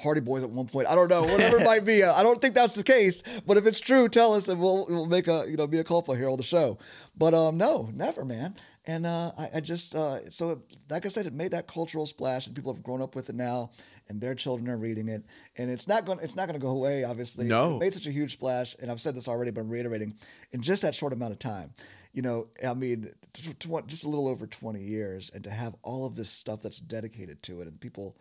[0.00, 0.88] Hardy Boys at one point.
[0.88, 2.02] I don't know, whatever it might be.
[2.02, 3.22] I don't think that's the case.
[3.46, 5.84] But if it's true, tell us, and we'll we'll make a you know be a
[5.84, 6.78] culpa here on the show.
[7.16, 8.54] But um, no, never, man.
[8.84, 10.58] And uh, I, I just uh, so it,
[10.90, 13.36] like I said, it made that cultural splash, and people have grown up with it
[13.36, 13.70] now,
[14.08, 15.22] and their children are reading it,
[15.56, 17.04] and it's not going it's not going to go away.
[17.04, 17.76] Obviously, No.
[17.76, 20.14] It made such a huge splash, and I've said this already, but I'm reiterating,
[20.50, 21.70] in just that short amount of time.
[22.12, 25.74] You know, I mean, tw- tw- just a little over 20 years, and to have
[25.82, 28.16] all of this stuff that's dedicated to it, and people,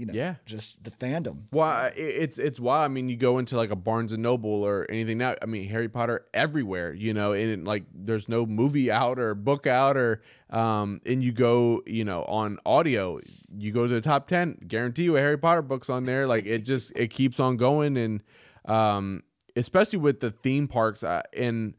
[0.00, 0.34] you know, Yeah.
[0.46, 1.42] just the fandom.
[1.52, 4.62] Why it- it's it's why I mean you go into like a Barnes and Noble
[4.64, 5.34] or anything now.
[5.42, 9.34] I mean Harry Potter everywhere, you know, and it, like there's no movie out or
[9.34, 13.20] book out or um and you go you know on audio,
[13.56, 16.26] you go to the top ten, guarantee you a Harry Potter book's on there.
[16.26, 18.22] Like it just it keeps on going and
[18.64, 19.22] um
[19.56, 21.74] especially with the theme parks uh, and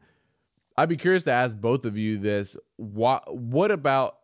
[0.76, 4.16] I'd be curious to ask both of you this: what what about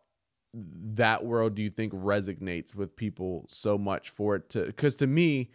[0.53, 4.65] that world do you think resonates with people so much for it to?
[4.65, 5.49] Because to me,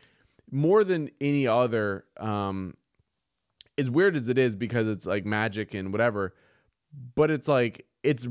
[0.50, 2.74] more than any other, um,
[3.76, 6.34] as weird as it is, because it's like magic and whatever,
[7.14, 8.28] but it's like it's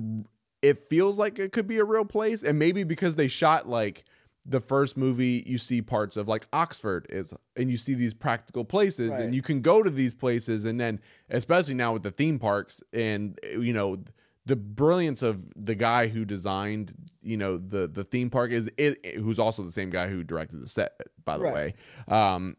[0.62, 4.06] it feels like it could be a real place, and maybe because they shot like
[4.46, 8.66] the first movie you see parts of like Oxford is and you see these practical
[8.66, 9.22] places Right.
[9.22, 11.00] and you can go to these places and then
[11.30, 14.00] especially now with the theme parks and you know
[14.46, 19.16] the brilliance of the guy who designed you know the the theme park is it,
[19.16, 20.92] who's also the same guy who directed the set
[21.24, 21.54] by the Right.
[21.54, 21.74] way
[22.14, 22.58] um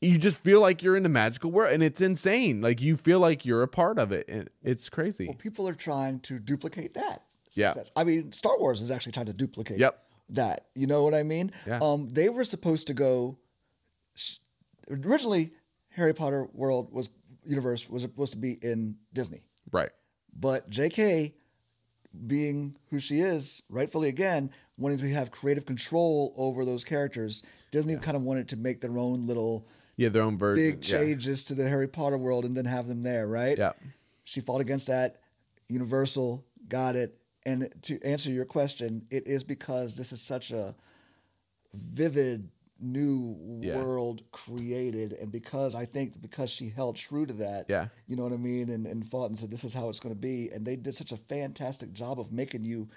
[0.00, 3.20] you just feel like you're in the magical world and it's insane like you feel
[3.20, 6.94] like you're a part of it and it's crazy Well, people are trying to duplicate
[6.94, 7.22] that.
[7.54, 7.72] Yeah.
[7.94, 10.02] I mean, Star Wars is actually trying to duplicate Yep.
[10.30, 10.66] that.
[10.74, 11.50] You know what I mean?
[11.66, 11.78] Yeah.
[11.80, 13.38] Um, they were supposed to go.
[14.90, 15.52] Originally,
[15.90, 17.08] Harry Potter world was
[17.44, 19.40] universe was supposed to be in Disney,
[19.72, 19.90] right
[20.38, 21.34] but J.K.
[22.26, 27.96] being who she is, rightfully again, wanting to have creative control over those characters, Disney
[27.96, 30.98] kind of wanted to make their own little yeah their own version big yeah.
[30.98, 33.56] changes to the Harry Potter world and then have them there, right?
[33.56, 33.72] yeah
[34.24, 35.18] She fought against that.
[35.68, 37.18] Universal got it.
[37.46, 40.74] And to answer your question, it is because this is such a
[41.72, 42.48] vivid
[42.80, 43.76] new Yeah.
[43.82, 45.12] world created.
[45.14, 47.88] And because I think because she held true to that, Yeah.
[48.06, 48.68] you know what I mean?
[48.70, 50.50] And, and fought and said, this is how it's going to be.
[50.52, 52.88] And they did such a fantastic job of making you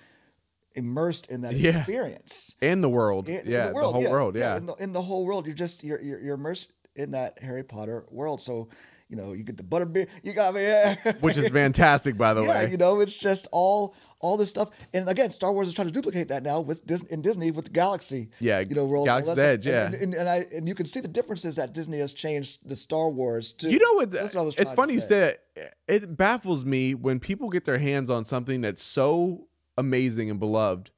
[0.76, 1.78] immersed in that Yeah.
[1.80, 2.56] experience.
[2.62, 5.26] and the world In- in yeah the, whole world yeah, in the, in the whole
[5.26, 5.46] world.
[5.48, 8.42] You're just you're, you're you're immersed in that Harry Potter world.
[8.42, 8.70] So
[9.10, 10.08] you know you get the butterbeer.
[10.24, 10.96] You got me, yeah.
[11.20, 14.70] which is fantastic by the yeah, way you know it's just all all this stuff.
[14.94, 17.66] And again, Star Wars is trying to duplicate that now with Disney in Disney with
[17.66, 18.30] the Galaxy.
[18.40, 19.08] Yeah, you know, world.
[19.08, 19.40] Galaxy's.
[19.40, 19.86] Edge, And, yeah.
[19.86, 22.76] and, and, and I and you can see the differences that Disney has changed the
[22.76, 23.72] Star Wars to.
[23.72, 24.12] You know what?
[24.12, 25.76] That's what I was it's trying to funny you it.
[25.88, 30.92] It baffles me when people get their hands on something that's so amazing and beloved,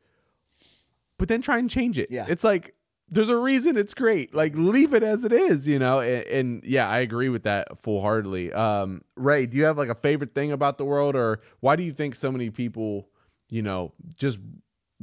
[1.18, 2.10] but then try and change it.
[2.12, 2.26] Yeah.
[2.28, 2.76] It's like
[3.12, 4.34] there's a reason it's great.
[4.34, 6.00] Like leave it as it is, you know.
[6.00, 8.52] And, and yeah, I agree with that full heartedly.
[8.54, 11.84] Um, Ray, do you have like a favorite thing about the world, or why do
[11.84, 13.10] you think so many people,
[13.50, 14.40] you know, just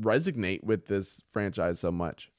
[0.01, 2.31] resonate with this franchise so much?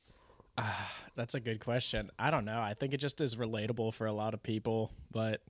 [1.15, 2.09] That's a good question.
[2.17, 2.59] I don't know.
[2.59, 5.41] I think it just is relatable for a lot of people, but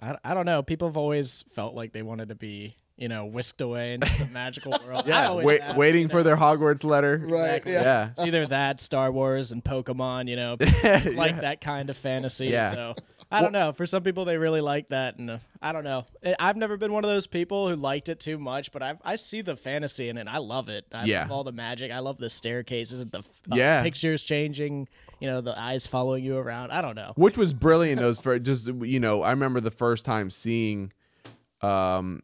[0.00, 0.62] I, I don't know.
[0.62, 4.30] People have always felt like they wanted to be, you know, whisked away into the
[4.30, 5.04] magical world.
[5.06, 7.18] Yeah, wait, have, waiting you for their Hogwarts letter.
[7.22, 7.56] Right.
[7.56, 7.72] Exactly.
[7.72, 7.82] Yeah.
[7.82, 8.08] Yeah.
[8.10, 10.28] It's either that, Star Wars, and Pokemon.
[10.28, 11.40] You know, it's like Yeah.
[11.42, 12.46] that kind of fantasy.
[12.46, 12.72] Yeah.
[12.72, 12.94] So
[13.30, 13.72] I don't know.
[13.72, 16.06] For some people, they really like that, and uh, I don't know.
[16.24, 18.94] I- I've never been one of those people who liked it too much, but I
[19.04, 20.20] I see the fantasy in it.
[20.20, 20.86] and I love it.
[20.92, 21.22] I Yeah.
[21.22, 21.90] love all the magic.
[21.92, 23.82] I love the staircases and the uh, Yeah.
[23.82, 24.88] pictures changing.
[25.20, 26.70] You know, the eyes following you around.
[26.72, 27.12] I don't know.
[27.16, 30.92] which was brilliant those for just you know i remember the first time seeing
[31.62, 32.20] um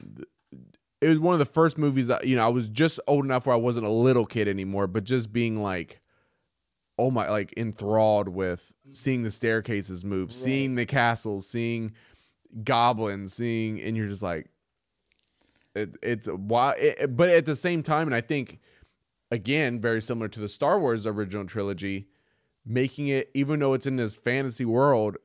[1.02, 3.46] it was one of the first movies that you know i was just old enough
[3.46, 6.00] where i wasn't a little kid anymore but just being like
[6.98, 11.92] oh my like enthralled with seeing the staircases move seeing the castles seeing
[12.64, 14.46] goblins seeing and you're just like
[15.74, 18.60] it, it's why it, but at the same time and i think
[19.30, 22.06] again very similar to the star wars original trilogy
[22.64, 25.16] making it even though it's in this fantasy world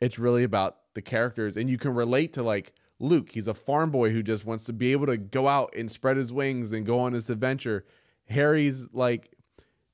[0.00, 3.90] it's really about the characters and you can relate to like luke he's a farm
[3.90, 6.84] boy who just wants to be able to go out and spread his wings and
[6.84, 7.84] go on this adventure
[8.26, 9.32] harry's like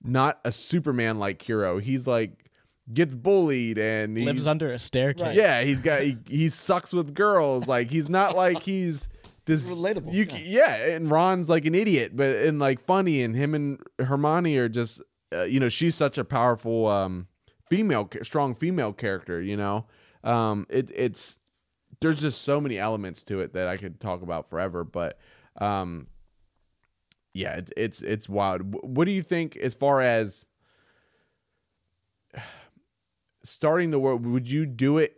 [0.02, 2.44] not a superman like hero he's like
[2.92, 5.26] gets bullied and he's, Lives under a staircase.
[5.26, 5.36] Right.
[5.36, 9.08] yeah he's got he, he sucks with girls like he's not like he's
[9.46, 10.74] this Relatable, you, yeah.
[10.94, 15.02] and ron's like an idiot but and like funny and him and hermione are just
[15.34, 17.26] uh, you know she's such a powerful um
[17.68, 19.86] female strong female character you know
[20.22, 21.38] um it it's
[22.04, 25.18] there's just so many elements to it that i could talk about forever but
[25.58, 26.06] um
[27.32, 30.46] yeah it, it's it's wild what do you think as far as
[33.42, 35.16] starting the world would you do it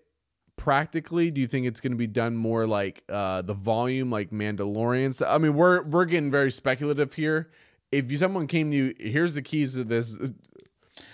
[0.57, 4.31] practically do you think it's going to be done more like uh the volume like
[4.31, 7.51] mandalorian i mean we're we're getting very speculative here
[7.93, 10.17] if you, someone came to you here's the keys to this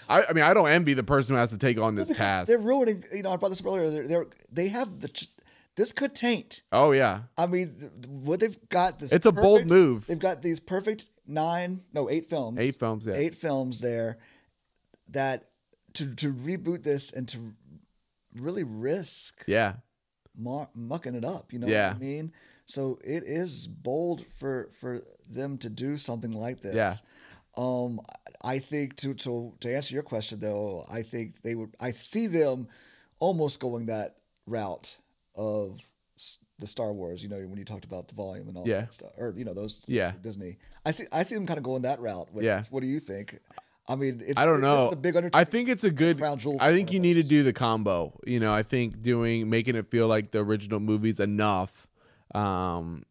[0.08, 2.18] I, I mean i don't envy the person who has to take on this Because
[2.18, 3.02] task They're ruining.
[3.12, 3.90] You know, I brought this up earlier.
[3.90, 5.26] They're, they're they have the.
[5.74, 6.62] This could taint.
[6.72, 7.68] oh yeah I mean,
[8.24, 9.12] what they've got this.
[9.12, 10.06] It's a bold move.
[10.06, 12.58] They've got these perfect nine, no, eight films.
[12.58, 13.14] Eight films, yeah.
[13.16, 14.18] Eight films there.
[15.08, 15.48] That
[15.94, 17.38] to to reboot this and to
[18.36, 19.74] really risk yeah
[20.38, 21.52] mar- mucking it up.
[21.52, 21.88] You know Yeah.
[21.88, 22.32] what I mean?
[22.66, 26.74] So it is bold for for them to do something like this.
[26.74, 26.94] Yeah.
[27.56, 28.00] Um,
[28.44, 31.74] I think to to to answer your question though, I think they would.
[31.80, 32.68] I see them
[33.18, 34.96] almost going that route
[35.36, 35.80] of
[36.58, 37.22] the Star Wars.
[37.22, 38.80] You know, when you talked about the volume and all Yeah.
[38.82, 39.82] that stuff, or you know those.
[39.86, 40.12] Yeah.
[40.22, 40.58] Disney.
[40.86, 41.04] I see.
[41.12, 42.32] I see them kind of going that route.
[42.32, 42.62] With, Yeah.
[42.70, 43.38] What do you think?
[43.88, 44.90] I mean, it's, I don't know.
[44.90, 45.40] a big undertaking.
[45.40, 46.16] I think it's a good.
[46.18, 48.18] crown jewel I think you need to do the combo.
[48.24, 51.88] You know, I think doing making it feel like the original movies enough.
[52.34, 53.02] Um,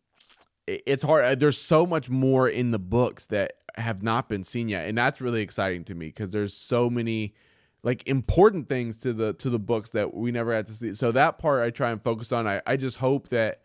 [0.67, 1.25] it- it's hard.
[1.25, 4.97] Uh, There's so much more in the books that have not been seen yet, and
[4.97, 7.33] that's really exciting to me because there's so many
[7.83, 10.93] like important things to the to the books that we never had to see.
[10.93, 12.47] So that part I try and focus on.
[12.47, 13.61] I I just hope that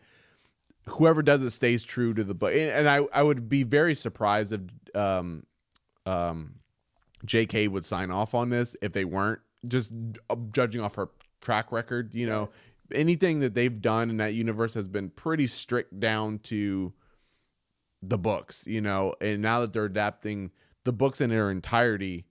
[0.87, 3.95] whoever does it stays true to the book, and, and I I would be very
[3.95, 4.61] surprised if
[4.95, 5.45] um
[6.05, 6.55] um
[7.25, 7.67] J.K.
[7.67, 9.91] would sign off on this if they weren't just
[10.29, 11.09] uh, judging off her
[11.41, 12.13] track record.
[12.13, 12.49] You know,
[12.93, 16.93] anything that they've done in that universe has been pretty strict down to
[18.01, 18.63] the books.
[18.65, 20.51] You know, and now that they're adapting
[20.85, 22.25] the books in their entirety,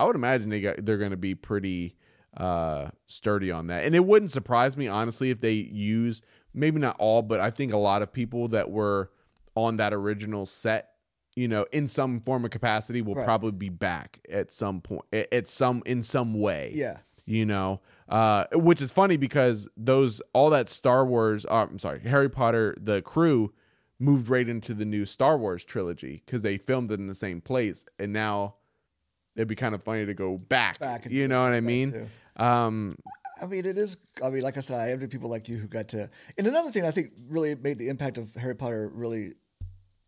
[0.00, 1.96] I would imagine they got they're going to be pretty
[2.36, 3.84] uh sturdy on that.
[3.84, 6.20] And it wouldn't surprise me honestly if they use
[6.52, 9.10] maybe not all, but I think a lot of people that were
[9.56, 10.90] on that original set,
[11.36, 13.24] you know, in some form of capacity will Right.
[13.24, 16.98] probably be back at some point at some in some way Yeah.
[17.26, 22.00] you know uh which is funny because those all that star wars uh, i'm sorry
[22.00, 23.52] harry potter the crew
[23.98, 27.40] moved right into the new star wars trilogy because they filmed it in the same
[27.40, 28.56] place and now
[29.36, 32.96] it'd be kind of funny to go back, Back you know what i mean um
[33.42, 33.96] I mean, it is.
[34.24, 36.08] I mean, like I said, I envy people like you who got to.
[36.38, 39.32] And another thing I think really made the impact of Harry Potter really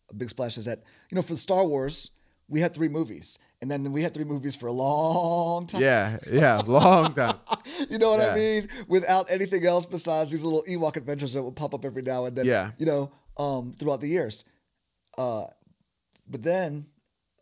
[0.08, 2.12] a big splash is that you know for Star Wars
[2.48, 5.82] we had three movies, and then we had three movies for a long time.
[5.82, 7.34] yeah yeah long time
[7.90, 8.30] You know what Yeah.
[8.32, 8.68] I mean?
[8.86, 12.36] Without anything else besides these little Ewok adventures that would pop up every now and
[12.36, 12.46] then.
[12.46, 12.70] Yeah.
[12.78, 14.44] You know, um, throughout the years.
[15.18, 15.46] Uh,
[16.28, 16.86] but then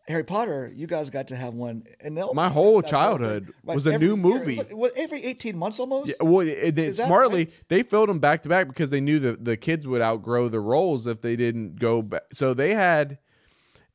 [0.06, 4.08] Harry Potter, you guys got to have one, and My whole childhood was a new
[4.08, 4.16] year.
[4.16, 4.56] It was movie.
[4.56, 6.08] like- what, every eighteen months almost.
[6.08, 7.64] Yeah, well, it, that smartly right?
[7.68, 10.60] they filled them back to back because they knew that the kids would outgrow the
[10.60, 12.22] roles if they didn't go back.
[12.32, 13.18] So they had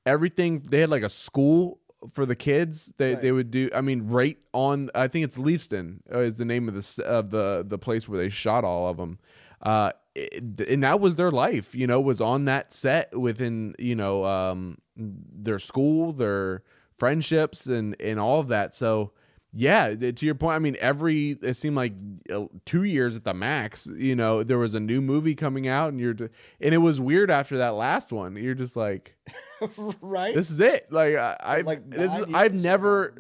[0.06, 1.80] everything they had like a school
[2.13, 2.91] for the kids.
[2.98, 3.22] They Right.
[3.22, 3.69] they would do.
[3.76, 4.89] I mean, right on.
[4.95, 8.19] I think it's Leavesden uh, is the name of the of the the place where
[8.19, 9.19] they shot all of them.
[9.62, 11.76] Uh, it- and that was their life.
[11.76, 16.64] You know, was on that set within you know um their school, their
[16.98, 18.76] friendships, and and all of that.
[18.76, 19.12] So.
[19.52, 21.94] Yeah, to your point, I mean, every it seemed like
[22.32, 23.90] uh, two years at the max.
[23.92, 26.30] You know, there was a new movie coming out, and you're, and
[26.76, 28.36] it was weird after that last one.
[28.36, 29.16] You're just like,
[30.02, 30.34] right?
[30.34, 30.92] this is it.
[30.92, 33.13] Like I, I Like this is- nine I've never.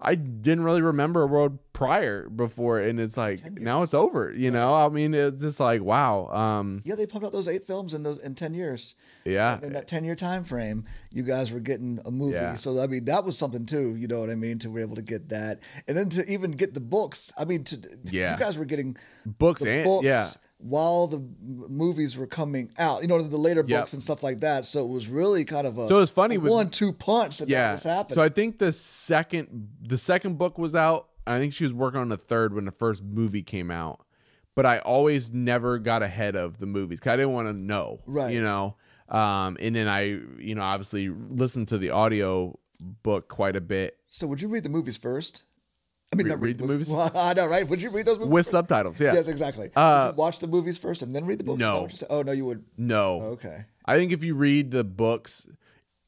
[0.00, 4.32] I didn't really remember a world prior before, and it's like now it's over.
[4.32, 6.28] You know, I mean, it's just like wow.
[6.28, 8.94] Um, yeah, they pumped out those eight films in those in ten years.
[9.24, 12.54] yeah, in that 10 year time frame you guys were getting a movie Yeah.
[12.54, 14.96] so i mean that was something too you know what i mean to be able
[14.96, 18.34] to get that and then to even get the books i mean to Yeah.
[18.34, 20.26] you guys were getting books and books yeah,
[20.66, 21.18] while the
[21.68, 23.92] movies were coming out you know the later books Yep.
[23.92, 26.38] and stuff like that so it was really kind of a So it was funny
[26.38, 27.72] with- one-two punch that, yeah.
[27.72, 31.08] was happening So I think the second, the second book was out.
[31.26, 34.00] I think she was working on the third when the first movie came out.
[34.54, 38.00] But I always never got ahead of the movies because I didn't want to know,
[38.06, 38.32] Right.
[38.32, 38.76] You know,
[39.08, 40.00] um, and then I,
[40.38, 42.58] you know, obviously listened to the audio
[43.02, 45.44] book quite a bit so would you read the movies first
[46.14, 46.88] i mean Re- not read the movies?
[46.90, 48.50] well, i know right would you read those movies with first?
[48.52, 49.00] subtitles.
[49.00, 51.82] Yeah, yes exactly Uh, watch the movies first and then read the books no.
[51.82, 52.08] what you're saying?
[52.10, 55.46] oh no you would no, okay I think if you read the books,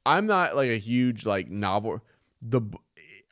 [0.07, 2.01] I'm not like a huge like novel.
[2.41, 2.63] The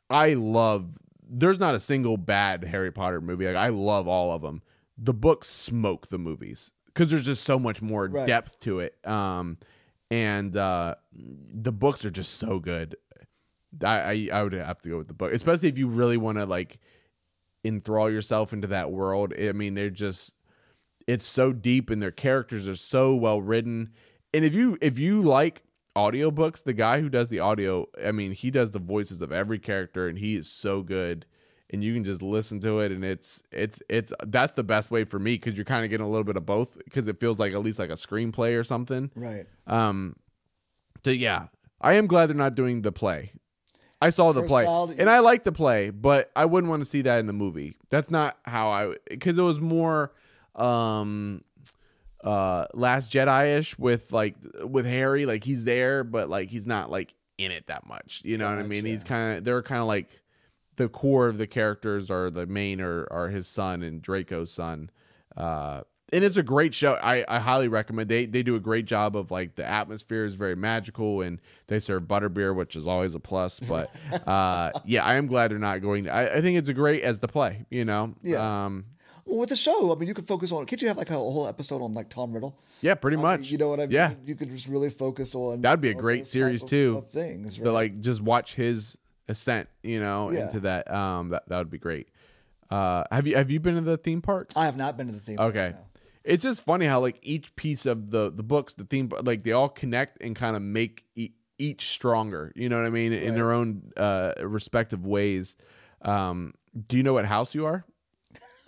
[0.07, 0.85] I love.
[1.27, 3.47] There's not a single bad Harry Potter movie.
[3.47, 4.61] Like I love all of them.
[4.97, 8.27] The books smoke the movies because there's just so much more Right.
[8.27, 8.95] depth to it.
[9.03, 9.57] Um,
[10.11, 12.95] and uh, the books are just so good.
[13.83, 16.37] I, I I would have to go with the book, especially if you really want
[16.37, 16.79] to like
[17.63, 19.33] enthrall yourself into that world.
[19.39, 20.35] I mean, they're just
[21.07, 23.89] it's so deep and their characters are so well written.
[24.33, 25.63] And if you if you like
[25.95, 29.59] audiobooks, the guy who does the audio, I mean, he does the voices of every
[29.59, 31.25] character and he is so good.
[31.71, 35.03] And you can just listen to it and it's it's it's that's the best way
[35.03, 37.39] for me cuz you're kind of getting a little bit of both cuz it feels
[37.39, 39.11] like at least like a screenplay or something.
[39.15, 40.15] right Um
[41.03, 41.47] so yeah,
[41.81, 43.31] I am glad they're not doing the play.
[44.01, 46.89] I saw the First play and I like the play, but I wouldn't want to
[46.89, 47.75] see that in the movie.
[47.89, 50.11] That's not how I because it was more
[50.55, 51.43] um
[52.23, 57.13] uh last jedi-ish with like with harry like he's there but like he's not like
[57.37, 58.87] in it that much you know what i mean Gotcha.
[58.87, 60.21] he's kind of they're kind of like
[60.77, 64.89] the core of the characters are the main or are his son and draco's son
[65.37, 65.81] uh
[66.13, 69.15] and it's a great show i i highly recommend they they do a great job
[69.17, 73.19] of like the atmosphere is very magical and they serve butterbeer which is always a
[73.19, 73.89] plus but
[74.27, 77.19] uh yeah i am glad they're not going I, I think it's a great as
[77.19, 78.65] the play you know Yeah.
[78.65, 78.85] um
[79.25, 80.65] Well, with the show, I mean, you could focus on.
[80.67, 82.59] Can't you have like a whole episode on like Tom Riddle?
[82.81, 83.91] yeah pretty I much mean, you know what I mean?
[83.93, 85.61] yeah You could just really focus on.
[85.61, 86.97] That'd be a great series, of- too.
[86.99, 90.45] Of things, to like just watch his ascent, you know, Yeah.
[90.45, 90.91] into that.
[90.93, 92.09] Um, that that would be great.
[92.69, 94.55] Uh, have you have you been to the theme parks?
[94.55, 95.37] I have not been to the theme.
[95.37, 95.81] park, okay, no.
[96.25, 99.51] It's just funny how like each piece of the the books, the theme, like they
[99.51, 102.51] all connect and kind of make e- each stronger.
[102.55, 105.55] You know what I mean in their own uh respective ways.
[106.01, 106.53] Um,
[106.87, 107.85] do you know what house you are?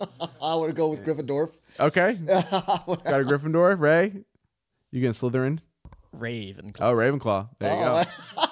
[0.00, 1.50] I want to go with Gryffindor.
[1.80, 3.78] Okay, got a Gryffindor.
[3.78, 4.24] Ray,
[4.90, 5.58] you gonna Slytherin?
[6.12, 6.72] Raven.
[6.80, 7.48] Oh, Ravenclaw.
[7.58, 8.42] There you Oh, go.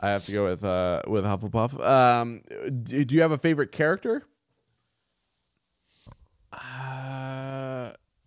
[0.00, 1.78] I have to go with uh with Hufflepuff.
[1.82, 2.42] Um,
[2.82, 4.24] do, do you have a favorite character?
[6.52, 6.56] Uh,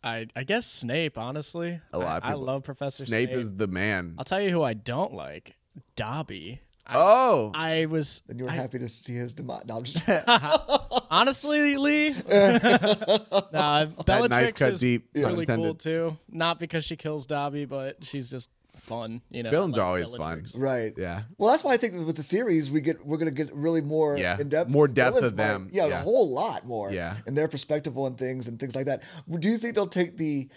[0.08, 1.18] I I guess Snape.
[1.18, 3.40] Honestly, A lot of I, I people- love Professor Snape, Snape.
[3.40, 4.16] is the man.
[4.18, 5.56] I'll tell you who I don't like.
[5.96, 6.62] Dobby.
[6.90, 9.64] I, Oh, I was and you were I- happy to see his demise.
[9.68, 10.02] No, I'm just.
[11.12, 12.10] honestly Lee.
[12.30, 15.10] nah, that Bellatrix is deep.
[15.14, 16.18] really cool too.
[16.30, 18.50] Not because she kills Dobby, but she's just
[18.88, 19.22] fun.
[19.30, 20.54] You know, Villains I are always Bellatrix.
[20.54, 20.62] fun.
[20.62, 20.94] right.
[20.98, 21.24] Yeah.
[21.38, 24.18] Well, that's why I think with the series we get we're gonna get really more
[24.18, 26.00] Yeah, in depth, more depth of them, Yeah, yeah.
[26.00, 26.92] a whole lot more.
[26.92, 27.18] Yeah.
[27.28, 29.04] and their perspective on things and things like that.
[29.30, 30.50] Do you think they'll take the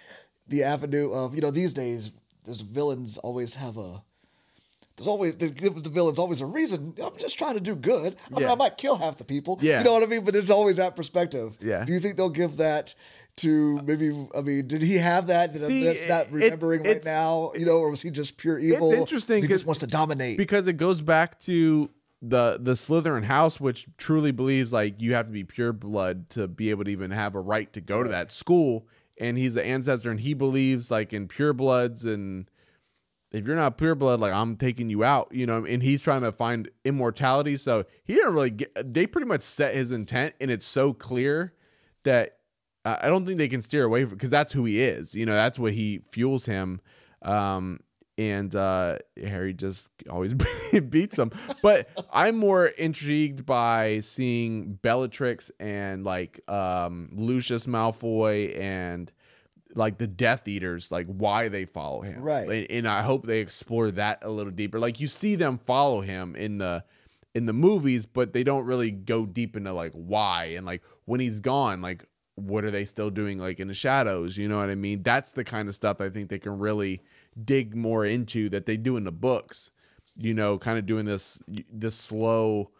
[0.49, 2.11] the avenue of you know these days?
[2.45, 4.03] There's villains always have a.
[4.97, 6.95] There's always they give the villains always a reason.
[7.03, 8.17] I'm just trying to do good.
[8.35, 9.59] I mean, I might kill half the people.
[9.63, 9.79] Yeah.
[9.79, 10.25] you know what I mean.
[10.25, 11.57] But there's always that perspective.
[11.61, 11.85] Yeah.
[11.85, 12.95] Do you think they'll give that?
[13.41, 15.53] To maybe, I mean, did he have that?
[15.53, 18.59] That See, that's not it- remembering right now, you know, or was he just pure
[18.59, 18.93] evil?
[18.93, 20.37] interesting He just wants to dominate.
[20.37, 21.91] because it goes back to
[22.23, 26.47] the the Slytherin house, which truly believes like you have to be pure blood to
[26.49, 28.87] be able to even have a right to go to that school.
[29.19, 32.51] And he's the ancestor, and he believes like in pure bloods, and
[33.33, 35.65] if you're not pure blood, like I'm taking you out, you know.
[35.65, 38.93] And he's trying to find immortality, so he didn't really get.
[38.95, 41.55] They pretty much set his intent, and it's so clear
[42.03, 42.39] that
[42.85, 45.15] I don't think they can steer away from because that's who he is.
[45.15, 46.81] You know, that's what he fuels him.
[47.23, 47.81] Um,
[48.17, 50.35] and uh, Harry just always
[50.91, 51.31] beats him.
[51.63, 59.11] But I'm more intrigued by seeing Bellatrix and like um, Lucius Malfoy and
[59.75, 62.49] like the Death Eaters, like why they follow him, Right.
[62.49, 64.79] And, and I hope they explore that a little deeper.
[64.79, 66.85] Like you see them follow him in the
[67.35, 71.21] in the movies, but they don't really go deep into like why and like when
[71.21, 72.05] he's gone, like
[72.43, 74.37] what are they still doing like in the shadows?
[74.37, 75.03] You know what I mean?
[75.03, 77.03] That's the kind of stuff I think they can really
[77.45, 79.71] dig more into that they do in the books.
[80.17, 82.71] You know, kind of doing this this slow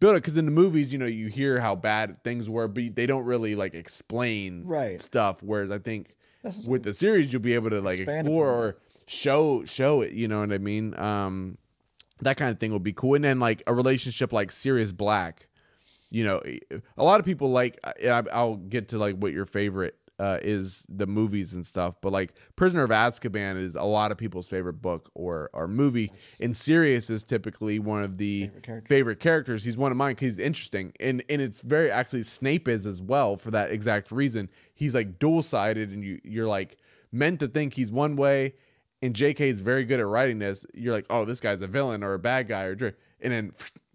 [0.00, 2.96] build it because in the movies, you know, you hear how bad things were, but
[2.96, 5.00] they don't really like explain Right.
[5.00, 5.42] stuff.
[5.44, 8.48] Whereas I think That's what I'm with the series, you'll be able to like explore
[8.50, 10.12] or show show it.
[10.12, 10.98] You know what I mean?
[10.98, 11.56] Um,
[12.20, 13.14] that kind of thing would be cool.
[13.14, 15.46] And then like a relationship like Sirius Black,
[16.12, 16.42] you know,
[16.96, 17.78] a lot of people like.
[17.84, 22.12] I, I'll get to like what your favorite uh, is the movies and stuff, but
[22.12, 26.12] like Prisoner of Azkaban is a lot of people's favorite book or or movie.
[26.40, 28.88] And Sirius is typically one of the Favorite character.
[28.88, 29.64] favorite characters.
[29.64, 33.00] He's one of mine because he's interesting, and and it's very actually Snape is as
[33.02, 34.48] well for that exact reason.
[34.74, 36.76] He's like dual sided, and you you're like
[37.10, 38.54] meant to think he's one way,
[39.00, 39.48] and J.K.
[39.48, 40.64] is very good at writing this.
[40.74, 42.76] You're like, oh, this guy's a villain or a bad guy or
[43.20, 43.52] and then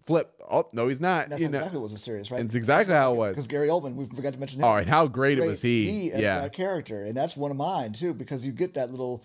[0.08, 0.42] flip.
[0.50, 1.28] Oh no, he's not.
[1.28, 2.40] That's you not know, exactly what was a serious, right?
[2.40, 3.32] it's exactly how it was.
[3.32, 4.64] Because Gary Oldman, we forgot to mention him.
[4.64, 5.50] Oh, and how great it Great.
[5.50, 5.90] was he.
[5.90, 6.40] He as yeah.
[6.40, 9.22] that character, and that's one of mine too, because you get that little.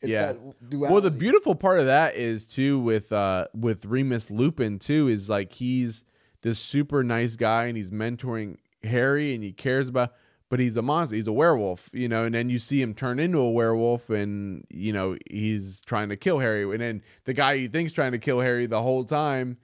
[0.00, 0.32] It's yeah.
[0.32, 0.78] That.
[0.78, 5.28] Well, the beautiful part of that is too with uh with Remus Lupin too is
[5.28, 6.04] like he's
[6.42, 10.12] this super nice guy and he's mentoring Harry and he cares about
[10.48, 13.18] but he's a monster, he's a werewolf, you know, and then you see him turn
[13.18, 17.54] into a werewolf and you know, he's trying to kill Harry and then the guy
[17.54, 19.56] you think's trying to kill Harry the whole time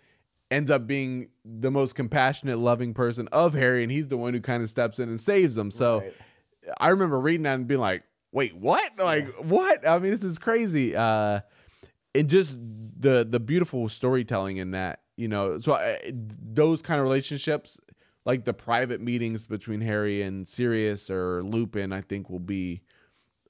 [0.51, 4.41] ends up being the most compassionate, loving person of Harry and he's the one who
[4.41, 5.71] kind of steps in and saves him.
[5.71, 6.15] So Right.
[6.81, 8.93] I remember reading that and being like, wait, what?
[8.99, 9.87] Like, what?
[9.87, 10.95] I mean, this is crazy.
[10.95, 11.41] Uh,
[12.15, 12.59] and just
[13.01, 15.59] the the beautiful storytelling in that, you know.
[15.61, 17.81] So I, those kind of relationships,
[18.25, 22.83] like the private meetings between Harry and Sirius or Lupin, I think will be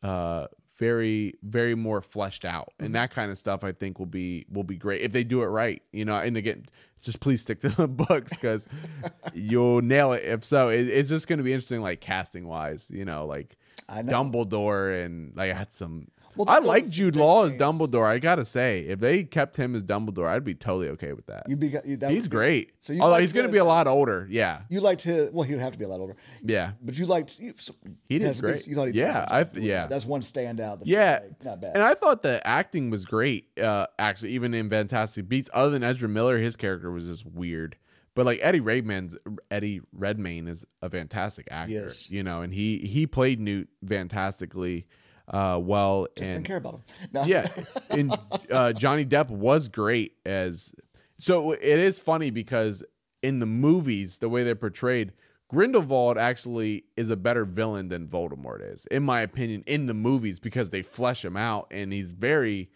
[0.03, 0.47] uh
[0.79, 2.73] very very more fleshed out.
[2.79, 2.95] And mm-hmm.
[2.95, 5.47] that kind of stuff i think will be will be great if they do it
[5.47, 6.17] right you know?
[6.17, 6.67] And again
[7.01, 8.69] just please stick to the books because
[9.35, 10.25] you'll nail it.
[10.25, 13.57] If so it, it's just going to be interesting like casting wise you know like.
[13.89, 17.63] Dumbledore and like i had some Well, i like jude law as names.
[17.63, 21.27] dumbledore i gotta say if they kept him as dumbledore i'd be totally okay with
[21.27, 23.87] that You be, you, that he's great So you although he's his- be a lot
[23.87, 25.31] older yeah You liked his.
[25.31, 26.17] Well, he'd have to be a lot older.
[26.43, 27.39] yeah But you liked.
[27.39, 27.73] You, so,
[28.09, 28.67] He did great.
[28.67, 29.87] You thought he Yeah, I th- yeah.
[29.87, 30.81] That's one standout.
[30.81, 31.73] That Yeah, like, not bad.
[31.75, 33.47] And I thought the acting was great.
[33.59, 37.77] Uh, actually, even in Fantastic Beasts, other than Ezra Miller, his character was just weird.
[38.19, 39.17] But like Eddie Redmayne's
[39.49, 41.73] Eddie Redmayne is a fantastic actor.
[41.73, 42.11] Yes.
[42.11, 44.89] You know, and he he played Newt fantastically
[45.29, 46.09] uh, well.
[46.17, 46.83] Just and didn't care about him.
[47.13, 47.23] No.
[47.23, 47.47] yeah,
[47.91, 48.13] and
[48.51, 50.75] uh, Johnny Depp was great as.
[51.19, 52.83] So it is funny because
[53.23, 55.13] in the movies, the way they're portrayed,
[55.47, 60.41] Grindelwald actually is a better villain than Voldemort is, in my opinion, in the movies
[60.41, 62.69] because they flesh him out and he's very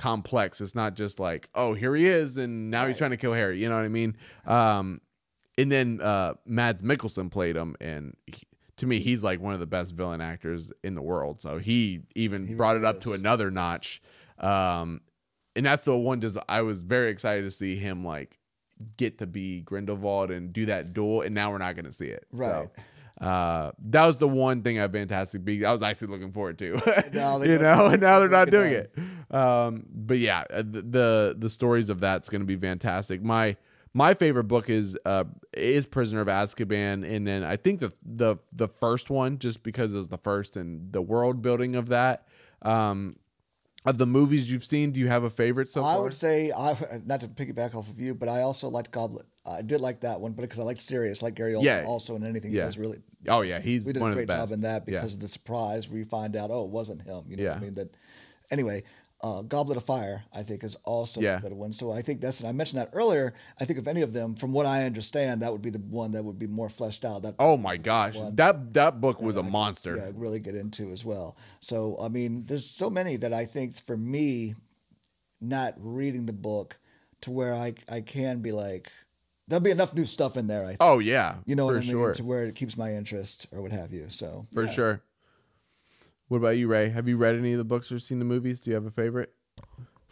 [0.00, 0.62] complex.
[0.62, 3.60] It's not just like, oh, here he is, and now he's trying to kill Harry.
[3.60, 4.16] You know what I mean?
[4.46, 5.02] Um,
[5.58, 8.46] and then uh, Mads Mikkelsen played him, and he-
[8.78, 11.42] to me, he's like one of the best villain actors in the world.
[11.42, 14.00] So he even He brought really it up to another notch.
[14.38, 15.02] Um,
[15.54, 16.22] and that's the one.
[16.22, 18.38] Just I was very excited to see him like
[18.96, 22.06] get to be Grindelwald and do that duel, and now we're not going to see
[22.06, 22.26] it.
[22.32, 22.68] Right.
[22.74, 22.82] So,
[23.20, 26.80] uh, that was the one thing at Fantastic Beasts I was actually looking forward to.
[27.12, 29.34] No, you know, and now they're not doing it it.
[29.34, 33.22] Um, but yeah, uh, the, the the stories of that's going to be fantastic.
[33.22, 33.56] My
[33.92, 38.36] my favorite book is uh is Prisoner of Azkaban, and then I think the the
[38.54, 42.26] the first one just because it's the first and the world building of that.
[42.62, 43.16] Um,
[43.86, 46.02] of the movies you've seen, do you have a favorite so I far?
[46.02, 46.76] would say I
[47.06, 49.26] not to piggyback off of you, but I also liked Goblet.
[49.46, 51.84] I did like that one, but because I liked Sirius, like Gary Oldman, Yeah.
[51.86, 52.62] also in anything Yeah.
[52.62, 52.98] he does really.
[53.28, 54.98] Oh, yeah, he's we did a great job in that Yeah.
[55.00, 57.24] because of the surprise where you find out, oh, it wasn't him.
[57.28, 57.74] You know what I mean?
[57.74, 57.96] That
[58.50, 58.82] anyway.
[59.22, 61.36] Uh, Goblet of Fire, I think, is also Yeah.
[61.36, 61.72] a good one.
[61.72, 63.34] So I think that's, and I mentioned that earlier.
[63.60, 66.12] I think if any of them, from what I understand, that would be the one
[66.12, 67.22] that would be more fleshed out.
[67.22, 69.96] That Oh my gosh, that that book was a could, monster.
[69.96, 71.36] Yeah, really get into as well.
[71.60, 74.54] So I mean, there's so many that I think for me,
[75.40, 76.78] not reading the book
[77.22, 78.90] to where I I can be like,
[79.48, 80.64] there'll be enough new stuff in there.
[80.64, 80.78] I think.
[80.80, 83.60] Oh yeah, you know what I mean, sure, to where it keeps my interest or
[83.60, 84.08] what have you.
[84.08, 84.70] So for yeah.
[84.70, 85.02] sure.
[86.30, 86.90] What about you, Ray?
[86.90, 88.60] Have you read any of the books or seen the movies?
[88.60, 89.32] Do you have a favorite?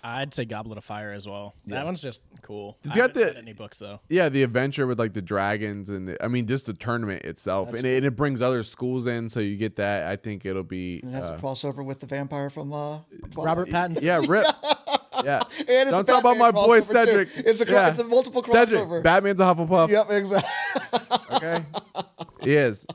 [0.02, 1.54] I'd say Goblet of Fire as well.
[1.64, 1.76] Yeah.
[1.76, 2.76] That one's just cool.
[2.82, 4.00] It's I got the- any books though.
[4.08, 7.68] Yeah, the adventure with like the dragons and the, I mean just the tournament itself,
[7.68, 10.08] That's and it, and it brings other schools in, so you get that.
[10.08, 10.98] I think it'll be.
[11.04, 12.98] And it has uh, a crossover with the vampire from uh,
[13.36, 14.02] Robert Pattinson.
[14.02, 14.44] yeah, rip.
[15.24, 15.40] Yeah.
[15.58, 17.26] And it's Don't talk about my boy crossover, too.
[17.26, 17.28] Cedric.
[17.38, 17.88] It's a cro- Yeah.
[17.88, 19.02] it's a multiple Cedric, crossover.
[19.02, 19.88] Batman's a Hufflepuff.
[19.88, 21.36] Yep, exactly.
[21.36, 21.64] Okay.
[22.44, 22.86] he is.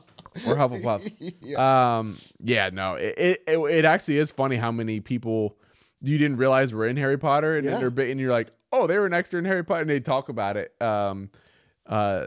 [0.46, 1.56] We're Hufflepuffs.
[1.58, 2.16] Um.
[2.40, 2.70] Yeah.
[2.72, 2.94] No.
[2.94, 5.56] It, it it it actually is funny how many people
[6.02, 7.78] you didn't realize were in Harry Potter, and Yeah.
[7.78, 10.00] they're bit- and you're like, oh, they were an extra in Harry Potter, and they
[10.00, 10.74] talk about it.
[10.80, 11.30] Um.
[11.86, 12.26] Uh,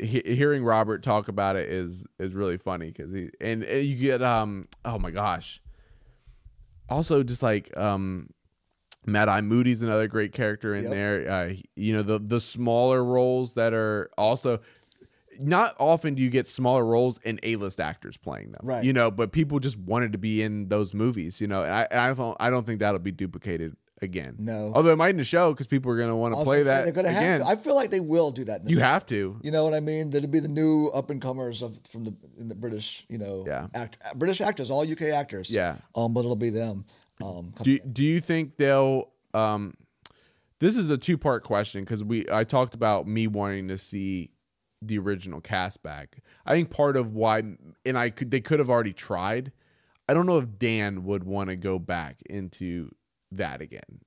[0.00, 3.94] he, hearing Robert talk about it is is really funny because he and, and you
[3.94, 5.62] get um oh my gosh.
[6.88, 8.30] Also, just like um,
[9.06, 10.92] Mad Eye Moody's another great character in Yep.
[10.92, 11.30] there.
[11.30, 14.58] Uh, you know the the smaller roles that are also
[15.40, 18.60] not often do you get smaller roles and A-list actors playing them.
[18.62, 18.84] Right.
[18.84, 21.40] You know, but people just wanted to be in those movies.
[21.40, 24.36] You know, and I and I don't I don't think that'll be duplicated again.
[24.38, 24.72] No.
[24.74, 26.84] Although it might in the show because people are going to want to play that
[26.84, 27.40] they're gonna have again.
[27.40, 27.46] to.
[27.46, 28.60] I feel like they will do that.
[28.60, 29.38] In the you have to.
[29.42, 30.10] You know what I mean?
[30.10, 33.44] That'd be the new up and comers of from the in the British, you know,
[33.46, 33.66] Yeah.
[33.74, 35.54] act, British actors, all UK actors.
[35.54, 35.76] Yeah.
[35.94, 36.84] Um, but it'll be them.
[37.22, 39.74] Um, Do do you think they'll um
[40.60, 44.30] this is a two part question because we I talked about me wanting to see
[44.82, 46.18] the original cast back.
[46.46, 47.42] I think part of why
[47.84, 49.52] and I could they could have already tried.
[50.08, 52.90] I don't know if Dan would want to go back into
[53.32, 54.00] that again.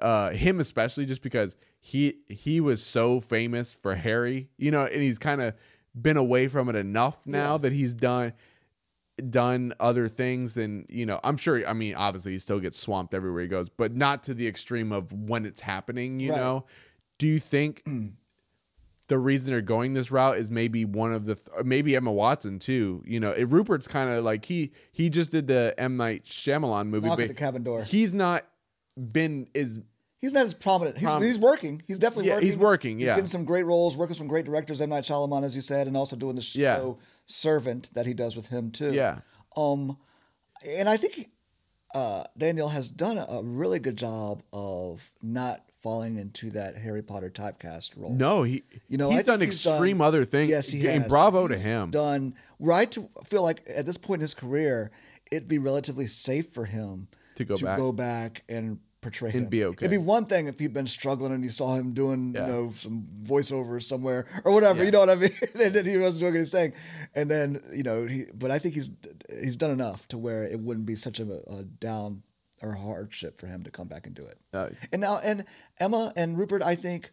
[0.00, 5.02] Uh him especially just because he he was so famous for Harry, you know, and
[5.02, 5.54] he's kind of
[6.00, 7.58] been away from it enough now Yeah.
[7.58, 8.32] that he's done
[9.28, 13.12] done other things and you know i'm sure i mean obviously he still gets swamped
[13.12, 16.38] everywhere he goes but not to the extreme of when it's happening you Right.
[16.38, 16.64] know
[17.18, 17.84] do you think
[19.08, 22.58] the reason they're going this route is maybe one of the th- maybe emma watson
[22.58, 26.88] too you know rupert's kind of like he he just did the m night Shyamalan
[26.88, 27.82] movie Knock at but the cabin door.
[27.84, 28.44] he's not
[29.12, 29.80] been is
[30.20, 30.96] He's not as prominent.
[30.98, 31.82] He's, Prom- he's working.
[31.84, 32.48] He's definitely Yeah, working.
[32.48, 33.14] he's working, He's yeah.
[33.16, 35.88] getting some great roles, working with some great directors, M Night Shyamalan, as you said,
[35.88, 36.92] and also doing the show Yeah.
[37.26, 38.92] Servant that he does with him too.
[38.92, 39.18] yeah
[39.56, 39.98] Um,
[40.64, 41.28] and I think
[41.92, 47.28] uh, Daniel has done a really good job of not falling into that Harry Potter
[47.30, 48.14] typecast role.
[48.14, 51.02] no he You know, he's I done he's extreme done- other things Yes, he and
[51.02, 51.08] has.
[51.10, 54.90] bravo He's to him Done right to feel like at this point in his career,
[55.30, 57.78] it'd be relatively safe for him To go back.
[57.78, 59.46] go back and portray him.
[59.46, 59.86] be okay.
[59.86, 62.46] It'd be one thing if he'd been struggling and you saw him doing, Yeah.
[62.46, 64.78] you know, some voiceover somewhere or whatever.
[64.78, 64.84] Yeah.
[64.84, 65.30] You know what I mean?
[65.60, 66.72] and then he wasn't doing what he's saying,
[67.16, 68.26] and then you know, he.
[68.32, 68.90] But I think he's
[69.40, 72.22] he's done enough to where it wouldn't be such a, a down
[72.62, 74.36] or hardship for him to come back and do it.
[74.52, 75.44] Uh, And now, and
[75.80, 77.10] Emma and Rupert, I think,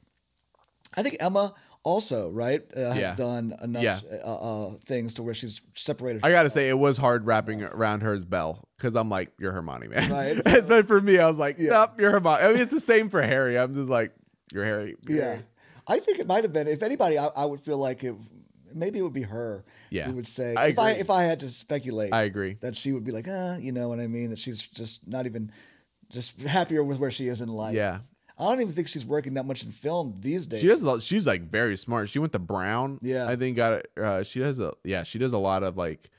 [0.96, 3.16] I think Emma also, right, uh, has Yeah.
[3.16, 4.00] done enough Yeah.
[4.26, 6.26] uh, uh, things to where she's separated.
[6.26, 9.52] I gotta say, it was hard wrapping around her as Belle because I'm like, you're
[9.54, 10.12] Hermione, man.
[10.12, 10.42] Right.
[10.68, 11.72] but for me, I was like, Yeah.
[11.72, 12.42] nope, you're Hermione.
[12.44, 13.58] I mean, it's the same for Harry.
[13.58, 14.12] I'm just like,
[14.54, 14.96] you're Harry.
[15.08, 15.44] You're yeah, Harry.
[15.88, 16.68] I think it might have been.
[16.68, 18.14] If anybody, I, I would feel like it.
[18.74, 19.64] Maybe it would be her.
[19.90, 20.06] Yeah.
[20.06, 22.58] who would say I if I if I had to speculate, I agree.
[22.62, 24.30] that she would be like, ah, you know what I mean?
[24.30, 25.52] That she's just not even
[26.12, 27.76] just happier with where she is in life.
[27.76, 28.00] Yeah,
[28.38, 30.62] I don't even think she's working that much in film these days.
[30.62, 30.82] she does.
[30.82, 32.10] A lot, she's like very smart.
[32.10, 33.00] She went to Brown.
[33.02, 33.28] Yeah.
[33.28, 33.92] I think got it.
[33.98, 35.04] Uh, she does a yeah.
[35.04, 36.10] She does a lot of like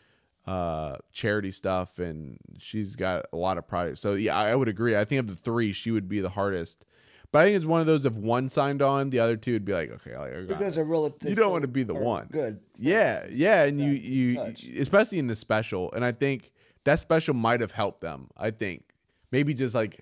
[0.47, 4.97] uh charity stuff and she's got a lot of projects so yeah i would agree
[4.97, 6.87] i think of the three she would be the hardest
[7.33, 9.65] but i think it's one of those if one signed on the other two would
[9.65, 10.77] be like okay got because it.
[10.77, 11.15] they're real.
[11.23, 12.29] You don't want to be the one.
[12.31, 12.61] Good.
[12.79, 14.65] Yeah, yeah, and you you touch.
[14.65, 16.51] especially in the special, and I think
[16.85, 18.29] that special might have helped them.
[18.37, 18.85] I think
[19.31, 20.01] maybe just like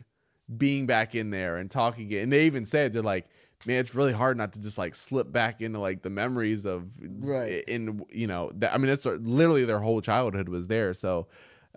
[0.57, 3.27] being back in there and talking it, and they even said they're like,
[3.67, 6.89] man, it's really hard not to just like slip back into like the memories of
[7.01, 7.65] Right.
[7.67, 11.27] In you know, that, I mean, that's literally their whole childhood was there, so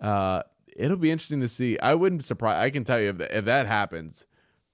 [0.00, 0.42] uh,
[0.76, 1.78] it'll be interesting to see.
[1.78, 2.62] I wouldn't surprise.
[2.62, 4.24] I can tell you if if that happens.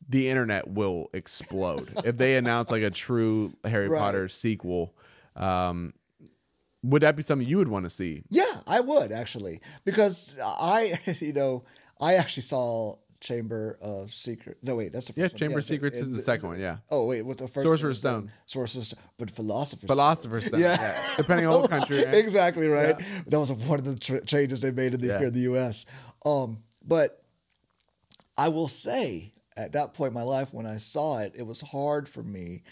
[0.08, 3.98] The internet will explode if they announce like a true Harry Right.
[3.98, 4.94] Potter sequel.
[5.36, 5.92] Um,
[6.82, 8.22] would that be something you would want to see?
[8.30, 11.64] Yeah, I would actually because I, you know,
[12.00, 14.58] I actually saw Chamber of Secret.
[14.62, 15.38] No, wait, that's the first Yeah, one.
[15.38, 16.60] Chamber of Secrets is the second one.
[16.60, 18.30] Yeah, Oh wait, what the first Sorcerer's one Stone.
[18.46, 20.60] Sorcerer's Stone, but Philosopher's Philosopher's Stone.
[20.60, 20.80] Yeah.
[20.80, 21.02] Yeah.
[21.16, 21.98] depending on what country.
[21.98, 22.96] you're exactly right.
[23.26, 25.18] That was one of the tr- changes they made in the Yeah.
[25.18, 25.84] here in the U.S.
[26.24, 27.22] Um, but
[28.38, 31.60] I will say, at that point in my life, when I saw it, it was
[31.60, 32.62] hard for me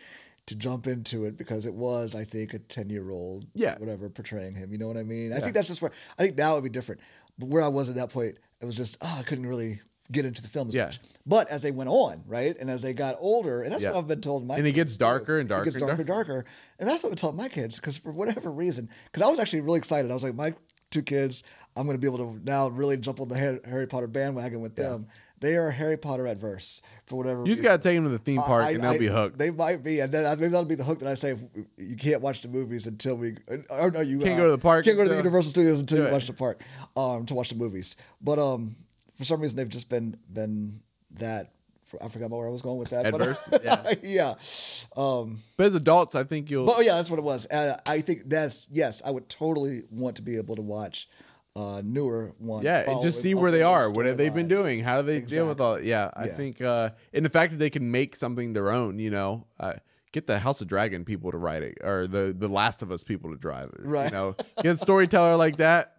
[0.47, 3.77] to jump into it because it was, I think, a ten-year-old, Yeah.
[3.79, 4.71] whatever, portraying him.
[4.73, 5.33] You know what I mean?
[5.33, 7.01] I think that's just where I think now it would be different.
[7.39, 9.81] But where I was at that point, it was just, oh, I couldn't really
[10.13, 10.85] get into the film as Yeah.
[10.87, 11.01] much.
[11.27, 13.91] But as they went on, right, and as they got older, and that's Yeah.
[13.91, 14.47] what I've been told.
[14.47, 15.01] My And it gets too.
[15.01, 16.45] darker and It gets darker and darker, and darker,
[16.79, 19.63] and that's what I told my kids because for whatever reason, because I was actually
[19.63, 20.09] really excited.
[20.09, 20.55] I was like, my
[20.93, 21.43] two kids,
[21.75, 24.77] I'm going to be able to now really jump on the Harry Potter bandwagon with
[24.77, 25.09] them,
[25.41, 27.41] they are Harry Potter adverse for whatever.
[27.41, 27.65] You just reason.
[27.65, 29.39] gotta take them to the theme park I- and they'll I- be hooked.
[29.39, 31.41] They might be, and then I- maybe that'll be the hook that I say if
[31.77, 33.37] you can't watch the movies until we.
[33.71, 35.81] Or no, you Can't uh, go to the park Can't go to the Universal Studios
[35.81, 36.13] until you it.
[36.13, 36.63] watch the park,
[36.97, 37.97] um, to watch the movies.
[38.23, 38.77] But um,
[39.17, 40.81] for some reason they've just been been
[41.19, 41.53] that.
[42.03, 43.07] I forgot where I was going with that.
[43.07, 43.47] Adverse?
[43.49, 43.95] But, Yeah.
[44.03, 44.35] yeah.
[44.97, 46.67] Um, But as adults, I think you'll.
[46.67, 47.47] but oh, yeah, that's what it was.
[47.47, 49.03] Uh, I think that's yes.
[49.07, 51.09] I would totally want to be able to watch
[51.57, 52.63] uh, newer one.
[52.63, 53.91] yeah, and just see where they are.
[53.91, 54.81] What have they been doing?
[54.83, 55.81] How do they deal with all?
[55.81, 56.33] Yeah, I Yeah.
[56.35, 58.99] think, uh, and the fact that they can make something their own.
[58.99, 59.75] You know, uh,
[60.13, 63.03] get the House of Dragon people to write it, or the the Last of Us
[63.03, 63.81] people to drive it.
[63.87, 64.05] Right.
[64.07, 65.95] You know, get a storyteller like that.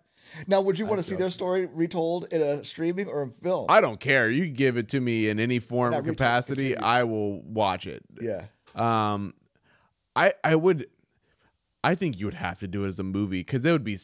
[0.46, 3.66] Now, would you want to see their story retold in a streaming or a film?
[3.70, 4.30] I don't care.
[4.30, 6.86] You give it to me in any form or capacity, continue.
[6.86, 8.04] I will watch it.
[8.20, 8.46] yeah.
[8.76, 9.34] Um,
[10.16, 10.88] I I would,
[11.84, 13.98] I think you would have to do it as a movie because it would be.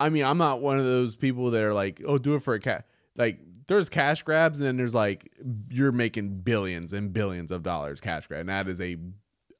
[0.00, 2.54] I mean, I'm not one of those people that are like, oh, do it for
[2.54, 2.86] a cat.
[3.16, 5.30] Like, there's cash grabs, and then there's like
[5.68, 8.96] you're making billions and billions of dollars cash grab, and that is a.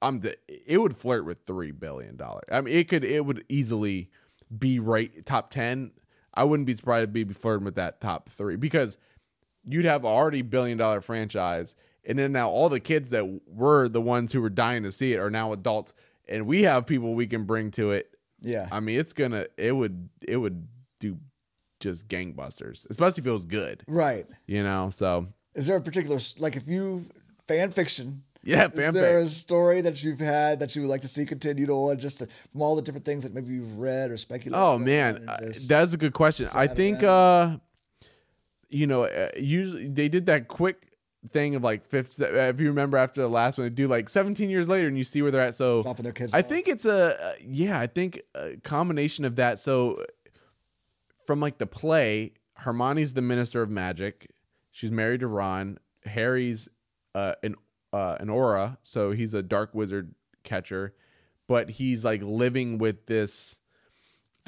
[0.00, 0.20] I'm.
[0.20, 2.44] The, it would flirt with three billion dollars.
[2.50, 3.04] I mean, it could.
[3.04, 4.10] It would easily
[4.56, 5.90] be right top ten.
[6.32, 8.96] I wouldn't be surprised to be flirting with that top three because
[9.64, 11.74] you'd have already billion dollar franchise
[12.04, 15.12] and then now all the kids that were the ones who were dying to see
[15.12, 15.92] it are now adults
[16.28, 18.68] and we have people we can bring to it Yeah.
[18.70, 20.66] i mean it's gonna it would it would
[21.00, 21.18] do
[21.80, 24.24] just gangbusters especially if it was good right.
[24.46, 27.04] you know so Is there a particular like if you
[27.46, 28.22] fan fiction?
[28.44, 29.24] yeah Is fan there fic.
[29.24, 32.28] a story that you've had that you would like to see continued on, just to,
[32.52, 34.60] from all the different things that maybe you've read or speculated?
[34.60, 35.24] oh man
[35.68, 37.10] that's a good question i think around?
[37.54, 37.58] uh
[38.68, 40.87] you know uh, usually they did that quick
[41.32, 44.08] thing of like fifth uh, if you remember after the last one they do like
[44.08, 46.34] 17 years later and you see where they're at so dropping their kids.
[46.34, 47.78] I think it's a uh, yeah.
[47.78, 49.58] I think a combination of that.
[49.58, 50.04] So
[51.26, 54.30] from like the play, Hermione's the minister of magic.
[54.70, 55.78] She's married to Ron.
[56.04, 56.68] Harry's
[57.14, 57.54] uh, an
[57.92, 60.14] uh, an Auror, so he's a dark wizard
[60.44, 60.94] catcher,
[61.46, 63.58] but he's like living with this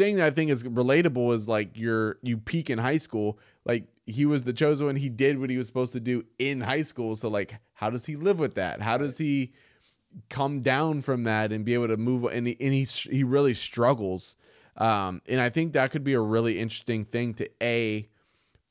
[0.01, 3.39] thing that I think is relatable is like you're you peak in high school.
[3.67, 4.97] Like he was the chosen one.
[4.97, 7.15] He did what he was supposed to do in high school.
[7.17, 8.81] So like, how does he live with that?
[8.81, 9.53] How does he
[10.31, 12.25] come down from that and be able to move?
[12.25, 14.37] And he and he he really struggles.
[14.79, 18.09] Um, and I think that could be a really interesting thing to a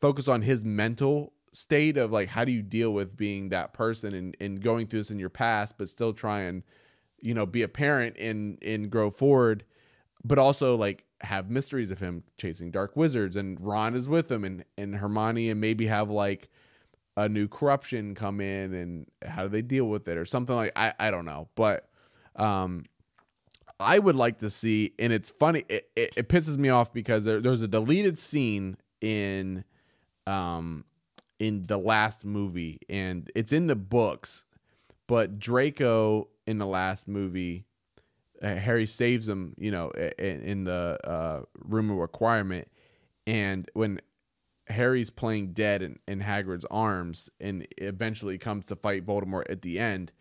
[0.01, 4.13] focus on his mental state of like how do you deal with being that person
[4.13, 6.61] and, and going through this in your past but still try and
[7.21, 9.63] you know be a parent and and grow forward
[10.23, 14.43] but also like have mysteries of him chasing dark wizards and Ron is with him
[14.43, 16.49] and and Hermione and maybe have like
[17.17, 20.71] a new corruption come in and how do they deal with it or something like
[20.77, 21.89] I I don't know but
[22.35, 22.85] um
[23.79, 27.25] I would like to see and it's funny it, it, it pisses me off because
[27.25, 29.65] there, there's a deleted scene in
[30.25, 30.85] um
[31.39, 34.45] in the last movie and it's in the books
[35.07, 37.65] but Draco in the last movie
[38.41, 42.67] uh, Harry saves him, you know, i- i- in the uh, room of requirement,
[43.27, 43.99] and when
[44.67, 49.79] Harry's playing dead in, in Hagrid's arms, and eventually comes to fight Voldemort at the
[49.79, 50.11] end,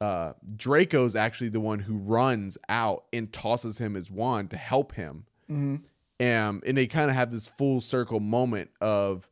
[0.00, 4.94] uh, Draco's actually the one who runs out and tosses him his wand to help
[4.94, 9.28] him, um, and they kind of have this full circle moment of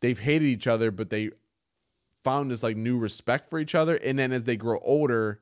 [0.00, 1.30] they've hated each other, but they
[2.22, 5.40] found this like new respect for each other, and then as they grow older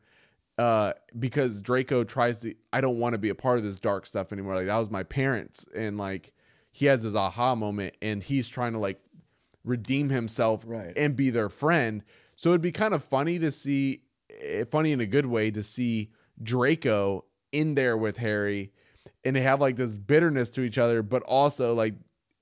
[0.58, 4.06] uh because Draco tries to I don't want to be a part of this dark
[4.06, 4.54] stuff anymore.
[4.56, 6.32] Like that was my parents and like
[6.70, 9.00] he has his aha moment and he's trying to like
[9.64, 10.92] redeem himself Right.
[10.96, 12.02] and be their friend.
[12.36, 14.02] So it'd be kind of funny to see
[14.40, 16.10] eh, funny in a good way to see
[16.42, 18.72] Draco in there with Harry
[19.24, 21.94] and they have like this bitterness to each other but also like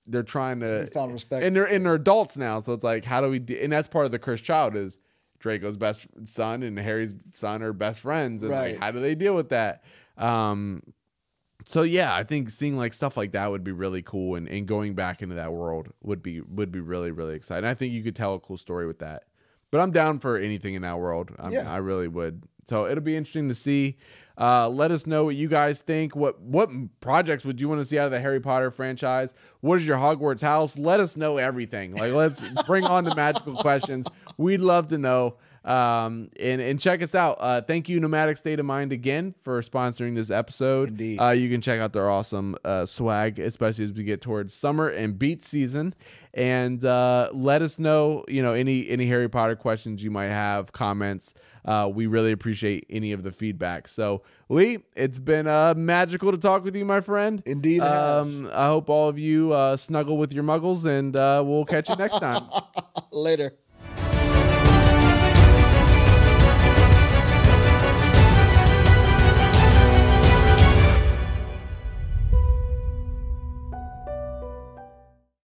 [0.07, 1.45] they're trying to found respect.
[1.45, 3.87] and they're and they're adults now so it's like how do we do and that's
[3.89, 4.99] part of the cursed child is
[5.41, 8.73] Draco's best son and Harry's son are best friends and Right.
[8.73, 9.83] like how do they deal with that
[10.17, 10.83] um
[11.67, 14.67] so yeah I think seeing like stuff like that would be really cool and, and
[14.67, 18.03] going back into that world would be would be really really exciting I think you
[18.03, 19.25] could tell a cool story with that
[19.71, 21.73] but I'm down for anything in that world I, Yeah.
[21.73, 23.97] I really would so it'll be interesting to see
[24.39, 26.15] uh, let us know what you guys think.
[26.17, 29.35] What what projects would you want to see out of the Harry Potter franchise?
[29.61, 30.79] What is your Hogwarts house?
[30.79, 31.95] Let us know everything.
[31.95, 34.07] Like let's bring on the magical questions.
[34.39, 35.37] We'd love to know.
[35.65, 37.37] Um, and and check us out.
[37.39, 40.89] Uh, thank you, Nomadic State of Mind, again for sponsoring this episode.
[40.89, 41.21] Indeed.
[41.21, 44.89] Uh, you can check out their awesome uh, swag, especially as we get towards summer
[44.89, 45.95] and beat season.
[46.33, 50.73] And uh, let us know, you know, any any Harry Potter questions you might have,
[50.73, 51.35] comments.
[51.65, 53.87] Uh, we really appreciate any of the feedback.
[53.87, 57.43] So, Lee, it's been uh, magical to talk with you, my friend.
[57.45, 57.81] Indeed.
[57.81, 61.89] Um, I hope all of you uh, snuggle with your muggles, and uh, we'll catch
[61.89, 62.49] you next time.
[63.13, 63.53] Later.